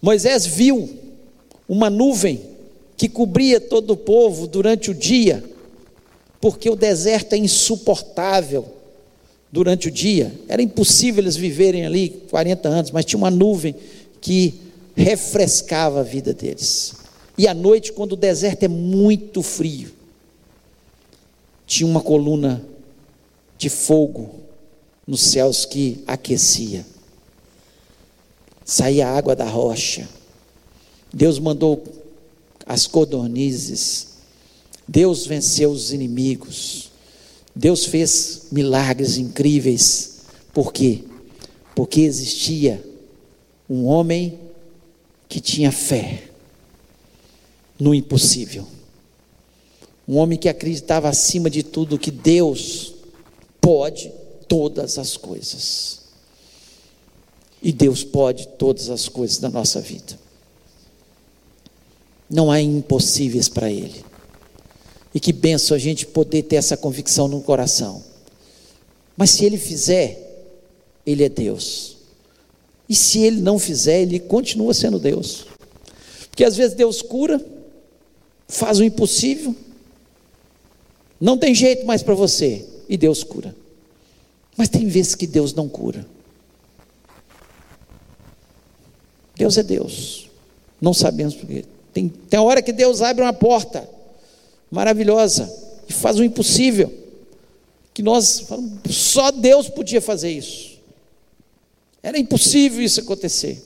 Moisés 0.00 0.44
viu 0.44 0.90
uma 1.68 1.88
nuvem 1.88 2.40
que 2.96 3.08
cobria 3.08 3.60
todo 3.60 3.92
o 3.92 3.96
povo 3.96 4.48
durante 4.48 4.90
o 4.90 4.94
dia, 4.94 5.44
porque 6.40 6.68
o 6.68 6.74
deserto 6.74 7.34
é 7.34 7.38
insuportável 7.38 8.81
durante 9.52 9.88
o 9.88 9.90
dia. 9.90 10.34
Era 10.48 10.62
impossível 10.62 11.22
eles 11.22 11.36
viverem 11.36 11.86
ali 11.86 12.08
40 12.30 12.68
anos, 12.68 12.90
mas 12.90 13.04
tinha 13.04 13.18
uma 13.18 13.30
nuvem 13.30 13.76
que 14.20 14.54
refrescava 14.96 16.00
a 16.00 16.02
vida 16.02 16.34
deles. 16.34 16.94
E 17.36 17.46
à 17.46 17.54
noite, 17.54 17.92
quando 17.92 18.12
o 18.12 18.16
deserto 18.16 18.64
é 18.64 18.68
muito 18.68 19.42
frio, 19.42 19.92
tinha 21.66 21.86
uma 21.86 22.00
coluna 22.00 22.64
de 23.58 23.68
fogo 23.68 24.30
nos 25.06 25.20
céus 25.20 25.64
que 25.64 26.02
aquecia 26.06 26.84
saía 28.64 29.08
água 29.08 29.34
da 29.34 29.44
rocha. 29.44 30.08
Deus 31.12 31.38
mandou 31.38 31.82
as 32.66 32.86
codornizes. 32.86 34.08
Deus 34.86 35.26
venceu 35.26 35.70
os 35.70 35.92
inimigos. 35.92 36.90
Deus 37.54 37.84
fez 37.84 38.46
milagres 38.50 39.18
incríveis. 39.18 40.20
Por 40.52 40.72
quê? 40.72 41.04
Porque 41.74 42.00
existia 42.00 42.82
um 43.68 43.84
homem 43.84 44.38
que 45.28 45.40
tinha 45.40 45.72
fé 45.72 46.24
no 47.78 47.94
impossível. 47.94 48.66
Um 50.06 50.16
homem 50.16 50.38
que 50.38 50.48
acreditava 50.48 51.08
acima 51.08 51.48
de 51.48 51.62
tudo 51.62 51.98
que 51.98 52.10
Deus 52.10 52.94
pode 53.60 54.12
todas 54.48 54.98
as 54.98 55.16
coisas. 55.16 56.00
E 57.62 57.72
Deus 57.72 58.02
pode 58.02 58.48
todas 58.58 58.90
as 58.90 59.08
coisas 59.08 59.38
da 59.38 59.48
nossa 59.48 59.80
vida. 59.80 60.18
Não 62.28 62.50
há 62.50 62.60
impossíveis 62.60 63.48
para 63.48 63.70
Ele. 63.70 64.04
E 65.14 65.20
que 65.20 65.32
benção 65.32 65.76
a 65.76 65.80
gente 65.80 66.06
poder 66.06 66.42
ter 66.42 66.56
essa 66.56 66.76
convicção 66.76 67.28
no 67.28 67.40
coração. 67.42 68.02
Mas 69.16 69.30
se 69.30 69.44
Ele 69.44 69.58
fizer, 69.58 70.46
Ele 71.06 71.24
é 71.24 71.28
Deus. 71.28 71.96
E 72.88 72.94
se 72.94 73.20
Ele 73.20 73.40
não 73.40 73.58
fizer, 73.58 74.02
Ele 74.02 74.18
continua 74.18 74.72
sendo 74.72 74.98
Deus. 74.98 75.46
Porque 76.30 76.44
às 76.44 76.56
vezes 76.56 76.74
Deus 76.74 77.02
cura, 77.02 77.44
faz 78.48 78.80
o 78.80 78.84
impossível, 78.84 79.54
não 81.20 81.36
tem 81.36 81.54
jeito 81.54 81.86
mais 81.86 82.02
para 82.02 82.14
você, 82.14 82.66
e 82.88 82.96
Deus 82.96 83.22
cura. 83.22 83.54
Mas 84.56 84.68
tem 84.68 84.88
vezes 84.88 85.14
que 85.14 85.26
Deus 85.26 85.54
não 85.54 85.68
cura. 85.68 86.06
Deus 89.36 89.56
é 89.56 89.62
Deus. 89.62 90.28
Não 90.80 90.92
sabemos 90.92 91.34
porquê. 91.34 91.64
Tem, 91.92 92.08
tem 92.08 92.40
hora 92.40 92.62
que 92.62 92.72
Deus 92.72 93.02
abre 93.02 93.22
uma 93.22 93.32
porta 93.32 93.88
maravilhosa 94.72 95.54
e 95.86 95.92
faz 95.92 96.18
o 96.18 96.24
impossível. 96.24 96.90
Que 97.92 98.02
nós 98.02 98.48
só 98.88 99.30
Deus 99.30 99.68
podia 99.68 100.00
fazer 100.00 100.30
isso. 100.30 100.80
Era 102.02 102.18
impossível 102.18 102.82
isso 102.82 103.00
acontecer. 103.00 103.62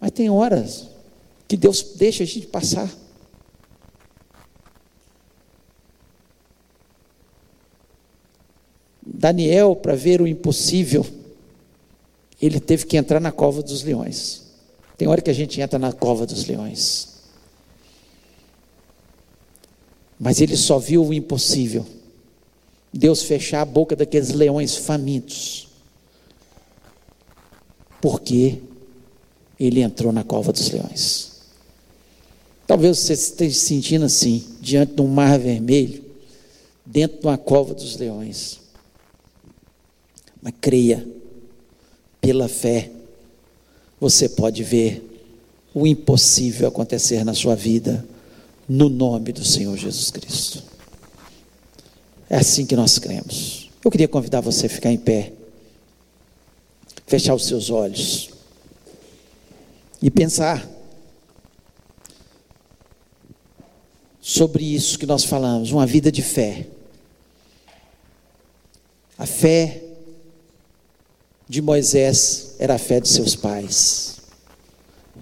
Mas 0.00 0.10
tem 0.10 0.30
horas 0.30 0.88
que 1.46 1.56
Deus 1.56 1.82
deixa 1.96 2.22
a 2.22 2.26
gente 2.26 2.46
passar. 2.46 2.90
Daniel, 9.04 9.76
para 9.76 9.94
ver 9.94 10.22
o 10.22 10.26
impossível, 10.26 11.06
ele 12.40 12.58
teve 12.58 12.86
que 12.86 12.96
entrar 12.96 13.20
na 13.20 13.30
cova 13.30 13.62
dos 13.62 13.82
leões. 13.82 14.42
Tem 14.96 15.06
hora 15.06 15.20
que 15.20 15.30
a 15.30 15.34
gente 15.34 15.60
entra 15.60 15.78
na 15.78 15.92
cova 15.92 16.24
dos 16.24 16.46
leões. 16.46 17.11
Mas 20.22 20.40
ele 20.40 20.56
só 20.56 20.78
viu 20.78 21.04
o 21.04 21.12
impossível. 21.12 21.84
Deus 22.92 23.24
fechar 23.24 23.62
a 23.62 23.64
boca 23.64 23.96
daqueles 23.96 24.30
leões 24.30 24.76
famintos. 24.76 25.66
Porque 28.00 28.58
ele 29.58 29.80
entrou 29.80 30.12
na 30.12 30.22
cova 30.22 30.52
dos 30.52 30.70
leões. 30.70 31.32
Talvez 32.68 32.98
você 32.98 33.14
esteja 33.14 33.58
se 33.58 33.66
sentindo 33.66 34.04
assim, 34.04 34.46
diante 34.60 34.94
de 34.94 35.02
um 35.02 35.08
mar 35.08 35.36
vermelho, 35.40 36.04
dentro 36.86 37.18
de 37.18 37.26
uma 37.26 37.36
cova 37.36 37.74
dos 37.74 37.96
leões. 37.96 38.60
Mas 40.40 40.54
creia, 40.60 41.04
pela 42.20 42.48
fé, 42.48 42.92
você 43.98 44.28
pode 44.28 44.62
ver 44.62 45.04
o 45.74 45.84
impossível 45.84 46.68
acontecer 46.68 47.24
na 47.24 47.34
sua 47.34 47.56
vida, 47.56 48.06
no 48.68 48.88
nome 48.88 49.32
do 49.32 49.44
Senhor 49.44 49.76
Jesus 49.76 50.10
Cristo. 50.10 50.62
É 52.30 52.36
assim 52.36 52.64
que 52.64 52.76
nós 52.76 52.98
cremos. 52.98 53.70
Eu 53.84 53.90
queria 53.90 54.08
convidar 54.08 54.40
você 54.40 54.66
a 54.66 54.70
ficar 54.70 54.90
em 54.90 54.98
pé, 54.98 55.32
fechar 57.06 57.34
os 57.34 57.46
seus 57.46 57.68
olhos 57.68 58.30
e 60.00 60.10
pensar 60.10 60.66
sobre 64.20 64.64
isso 64.64 64.98
que 64.98 65.04
nós 65.04 65.24
falamos, 65.24 65.72
uma 65.72 65.84
vida 65.84 66.10
de 66.10 66.22
fé. 66.22 66.66
A 69.18 69.26
fé 69.26 69.82
de 71.48 71.60
Moisés 71.60 72.54
era 72.58 72.76
a 72.76 72.78
fé 72.78 72.98
de 72.98 73.08
seus 73.08 73.36
pais. 73.36 74.21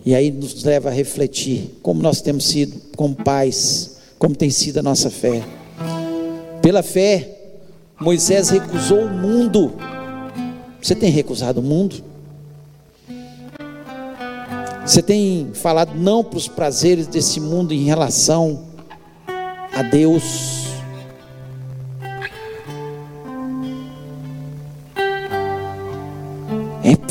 E 0.04 0.14
aí 0.14 0.30
nos 0.30 0.64
leva 0.64 0.88
a 0.88 0.92
refletir 0.92 1.78
como 1.82 2.02
nós 2.02 2.20
temos 2.20 2.46
sido 2.46 2.80
como 2.96 3.14
pais, 3.14 3.98
como 4.18 4.34
tem 4.34 4.50
sido 4.50 4.78
a 4.78 4.82
nossa 4.82 5.10
fé. 5.10 5.42
Pela 6.62 6.82
fé, 6.82 7.28
Moisés 8.00 8.50
recusou 8.50 9.04
o 9.04 9.10
mundo. 9.10 9.72
Você 10.80 10.94
tem 10.94 11.10
recusado 11.10 11.60
o 11.60 11.62
mundo? 11.62 12.02
Você 14.86 15.02
tem 15.02 15.50
falado 15.52 15.94
não 15.94 16.24
para 16.24 16.38
os 16.38 16.48
prazeres 16.48 17.06
desse 17.06 17.38
mundo 17.38 17.72
em 17.72 17.84
relação 17.84 18.64
a 19.72 19.82
Deus? 19.82 20.60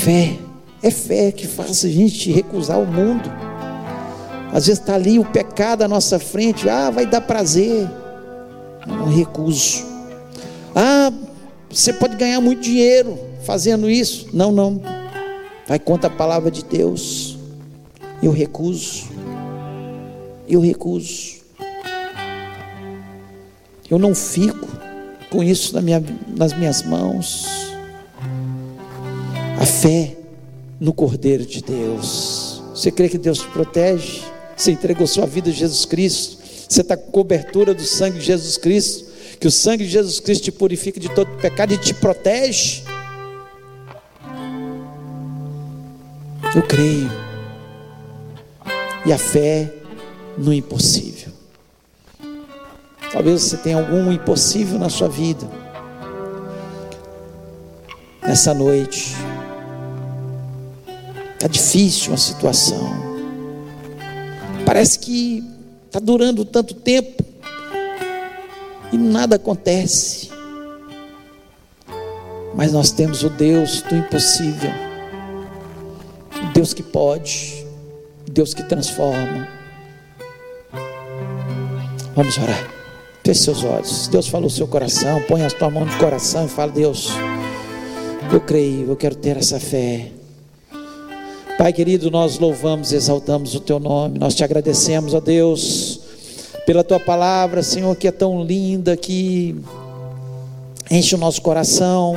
fé. 0.10 0.49
É 0.82 0.90
fé 0.90 1.32
que 1.32 1.46
faz 1.46 1.84
a 1.84 1.90
gente 1.90 2.32
recusar 2.32 2.80
o 2.80 2.86
mundo. 2.86 3.30
Às 4.52 4.66
vezes 4.66 4.80
está 4.80 4.96
ali 4.96 5.20
o 5.20 5.26
pecado 5.26 5.84
à 5.84 5.88
nossa 5.88 6.18
frente, 6.18 6.68
ah, 6.68 6.90
vai 6.90 7.06
dar 7.06 7.22
prazer. 7.22 7.88
Não 8.88 9.06
recuso. 9.06 9.86
Ah, 10.76 11.12
você 11.70 11.94
pode 11.94 12.16
ganhar 12.16 12.42
muito 12.42 12.62
dinheiro 12.62 13.20
fazendo 13.44 13.90
isso. 13.90 14.28
Não, 14.34 14.52
não. 14.52 14.82
Vai 15.68 15.78
contra 15.78 16.08
a 16.08 16.14
palavra 16.14 16.50
de 16.50 16.64
Deus. 16.64 17.38
Eu 18.24 18.32
recuso. 18.32 19.08
Eu 20.48 20.60
recuso. 20.62 21.40
Eu 23.90 24.00
não 24.00 24.16
fico 24.16 24.68
com 25.30 25.44
isso 25.44 25.76
na 25.76 25.82
minha, 25.82 26.04
nas 26.36 26.54
minhas 26.54 26.82
mãos. 26.84 27.46
A 29.60 29.66
fé 29.66 30.19
no 30.80 30.94
Cordeiro 30.94 31.46
de 31.46 31.62
Deus. 31.62 32.62
Você 32.74 32.92
crê 32.92 33.10
que 33.10 33.18
Deus 33.18 33.40
te 33.40 33.48
protege? 33.48 34.22
Você 34.56 34.72
entregou 34.72 35.06
sua 35.06 35.26
vida 35.26 35.50
a 35.50 35.54
Jesus 35.54 35.86
Cristo? 35.86 36.38
Você 36.68 36.82
está 36.82 36.96
com 36.96 37.12
cobertura 37.12 37.74
do 37.74 37.84
sangue 37.84 38.20
de 38.20 38.26
Jesus 38.26 38.58
Cristo? 38.58 39.10
Que 39.40 39.48
o 39.48 39.52
sangue 39.52 39.84
de 39.84 39.90
Jesus 39.90 40.20
Cristo 40.20 40.46
te 40.46 40.52
purifica 40.52 41.00
de 41.00 41.10
todo 41.10 41.30
pecado 41.38 41.74
e 41.74 41.78
te 41.78 41.94
protege? 41.94 42.84
Eu 46.56 46.62
creio. 46.64 47.12
E 49.06 49.14
a 49.14 49.18
fé 49.18 49.74
no 50.38 50.54
impossível. 50.54 51.32
Talvez 53.12 53.42
você 53.42 53.58
tenha 53.58 53.78
algum 53.78 54.12
impossível 54.12 54.78
na 54.78 54.90
sua 54.90 55.10
vida. 55.10 55.50
Nessa 58.22 58.54
noite. 58.54 59.29
Está 61.40 61.48
difícil 61.48 62.14
a 62.14 62.18
situação. 62.18 62.92
Parece 64.66 65.00
que 65.00 65.42
está 65.86 65.98
durando 65.98 66.44
tanto 66.44 66.74
tempo 66.74 67.24
e 68.92 68.98
nada 68.98 69.38
acontece. 69.38 70.30
Mas 72.54 72.74
nós 72.74 72.92
temos 72.92 73.24
o 73.24 73.30
Deus 73.30 73.82
do 73.84 73.96
impossível, 73.96 74.70
o 76.44 76.54
Deus 76.54 76.74
que 76.74 76.84
pode, 76.84 77.66
o 78.28 78.32
Deus 78.32 78.54
que 78.54 78.64
transforma. 78.64 79.48
Vamos 82.18 82.38
orar. 82.38 82.70
Feche 83.24 83.44
seus 83.44 83.64
olhos. 83.64 84.10
Deus 84.10 84.28
falou 84.28 84.48
o 84.48 84.52
seu 84.52 84.68
coração. 84.68 85.24
Põe 85.26 85.46
a 85.46 85.50
tua 85.50 85.70
mão 85.70 85.86
no 85.86 85.98
coração 86.00 86.48
e 86.48 86.50
fala: 86.50 86.74
Deus, 86.74 87.12
eu 88.30 88.42
creio, 88.42 88.90
eu 88.90 88.98
quero 88.98 89.16
ter 89.16 89.38
essa 89.38 89.58
fé. 89.58 90.19
Pai 91.60 91.74
querido, 91.74 92.10
nós 92.10 92.40
louvamos 92.40 92.94
e 92.94 92.96
exaltamos 92.96 93.54
o 93.54 93.60
teu 93.60 93.82
nome. 93.82 94.18
Nós 94.18 94.34
te 94.34 94.46
agradecemos, 94.46 95.14
ó 95.14 95.20
Deus, 95.20 96.00
pela 96.66 96.86
tua 96.86 97.02
palavra, 97.02 97.62
Senhor, 97.62 97.94
que 97.98 98.08
é 98.08 98.14
tão 98.14 98.46
linda, 98.46 98.96
que 98.96 99.58
enche 100.90 101.16
o 101.16 101.18
nosso 101.18 101.42
coração. 101.42 102.16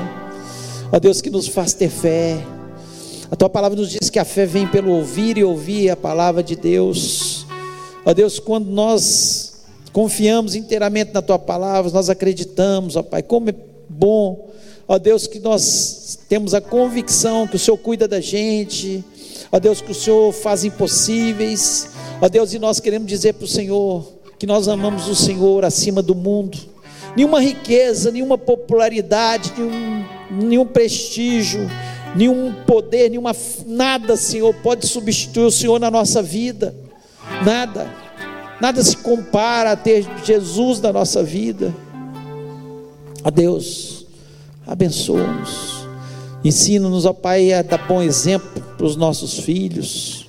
Ó 0.92 1.00
Deus, 1.00 1.20
que 1.20 1.28
nos 1.28 1.48
faz 1.48 1.74
ter 1.74 1.88
fé. 1.88 2.40
A 3.32 3.34
tua 3.34 3.50
palavra 3.50 3.76
nos 3.76 3.90
diz 3.90 4.08
que 4.08 4.20
a 4.20 4.24
fé 4.24 4.46
vem 4.46 4.64
pelo 4.68 4.92
ouvir 4.92 5.36
e 5.36 5.42
ouvir 5.42 5.90
a 5.90 5.96
palavra 5.96 6.40
de 6.40 6.54
Deus. 6.54 7.44
Ó 8.06 8.14
Deus, 8.14 8.38
quando 8.38 8.70
nós 8.70 9.64
confiamos 9.92 10.54
inteiramente 10.54 11.10
na 11.12 11.20
tua 11.20 11.36
palavra, 11.40 11.90
nós 11.90 12.08
acreditamos, 12.08 12.94
ó 12.94 13.02
Pai, 13.02 13.24
como 13.24 13.50
é 13.50 13.54
bom, 13.88 14.50
ó 14.86 15.00
Deus, 15.00 15.26
que 15.26 15.40
nós 15.40 16.16
temos 16.28 16.54
a 16.54 16.60
convicção 16.60 17.48
que 17.48 17.56
o 17.56 17.58
Senhor 17.58 17.76
cuida 17.78 18.06
da 18.06 18.20
gente, 18.20 19.04
ó 19.52 19.60
Deus, 19.60 19.82
que 19.82 19.92
o 19.92 19.94
Senhor 19.94 20.32
faz 20.32 20.64
impossíveis, 20.64 21.90
ó 22.20 22.28
Deus, 22.28 22.54
e 22.54 22.58
nós 22.58 22.80
queremos 22.80 23.06
dizer 23.06 23.34
para 23.34 23.44
o 23.44 23.48
Senhor 23.48 24.10
que 24.38 24.46
nós 24.46 24.66
amamos 24.66 25.06
o 25.08 25.14
Senhor 25.14 25.62
acima 25.64 26.00
do 26.02 26.14
mundo, 26.14 26.58
nenhuma 27.14 27.40
riqueza, 27.40 28.10
nenhuma 28.10 28.38
popularidade, 28.38 29.52
nenhum, 29.56 30.04
nenhum 30.30 30.66
prestígio, 30.66 31.70
nenhum 32.16 32.52
poder, 32.66 33.10
nenhuma 33.10 33.36
nada, 33.66 34.16
Senhor, 34.16 34.54
pode 34.54 34.86
substituir 34.86 35.44
o 35.44 35.50
Senhor 35.50 35.78
na 35.78 35.90
nossa 35.90 36.22
vida, 36.22 36.74
nada. 37.44 38.02
Nada 38.60 38.80
se 38.80 38.96
compara 38.96 39.72
a 39.72 39.76
ter 39.76 40.06
Jesus 40.24 40.80
na 40.80 40.92
nossa 40.92 41.20
vida. 41.20 41.74
A 43.24 43.28
Deus, 43.28 44.06
abençoa-nos. 44.64 45.81
Ensina-nos, 46.44 47.04
ó 47.04 47.12
Pai, 47.12 47.52
a 47.52 47.62
dar 47.62 47.86
bom 47.86 48.02
exemplo 48.02 48.62
para 48.76 48.86
os 48.86 48.96
nossos 48.96 49.38
filhos, 49.38 50.28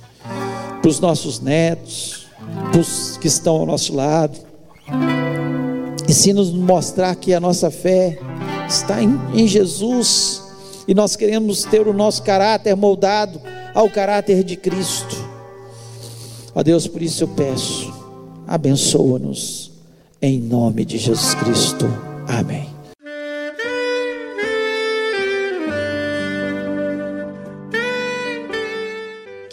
para 0.80 0.88
os 0.88 1.00
nossos 1.00 1.40
netos, 1.40 2.26
para 2.70 2.80
os 2.80 3.16
que 3.16 3.26
estão 3.26 3.56
ao 3.56 3.66
nosso 3.66 3.94
lado. 3.94 4.38
Ensina-nos 6.08 6.50
a 6.50 6.56
mostrar 6.56 7.14
que 7.16 7.34
a 7.34 7.40
nossa 7.40 7.70
fé 7.70 8.18
está 8.68 9.02
em, 9.02 9.18
em 9.34 9.46
Jesus 9.46 10.42
e 10.86 10.94
nós 10.94 11.16
queremos 11.16 11.64
ter 11.64 11.88
o 11.88 11.92
nosso 11.92 12.22
caráter 12.22 12.76
moldado 12.76 13.40
ao 13.74 13.90
caráter 13.90 14.44
de 14.44 14.56
Cristo. 14.56 15.16
Ó 16.54 16.62
Deus, 16.62 16.86
por 16.86 17.02
isso 17.02 17.24
eu 17.24 17.28
peço 17.28 18.04
abençoa-nos, 18.46 19.70
em 20.20 20.40
nome 20.40 20.84
de 20.84 20.98
Jesus 20.98 21.34
Cristo. 21.34 21.86
Amém. 22.28 22.73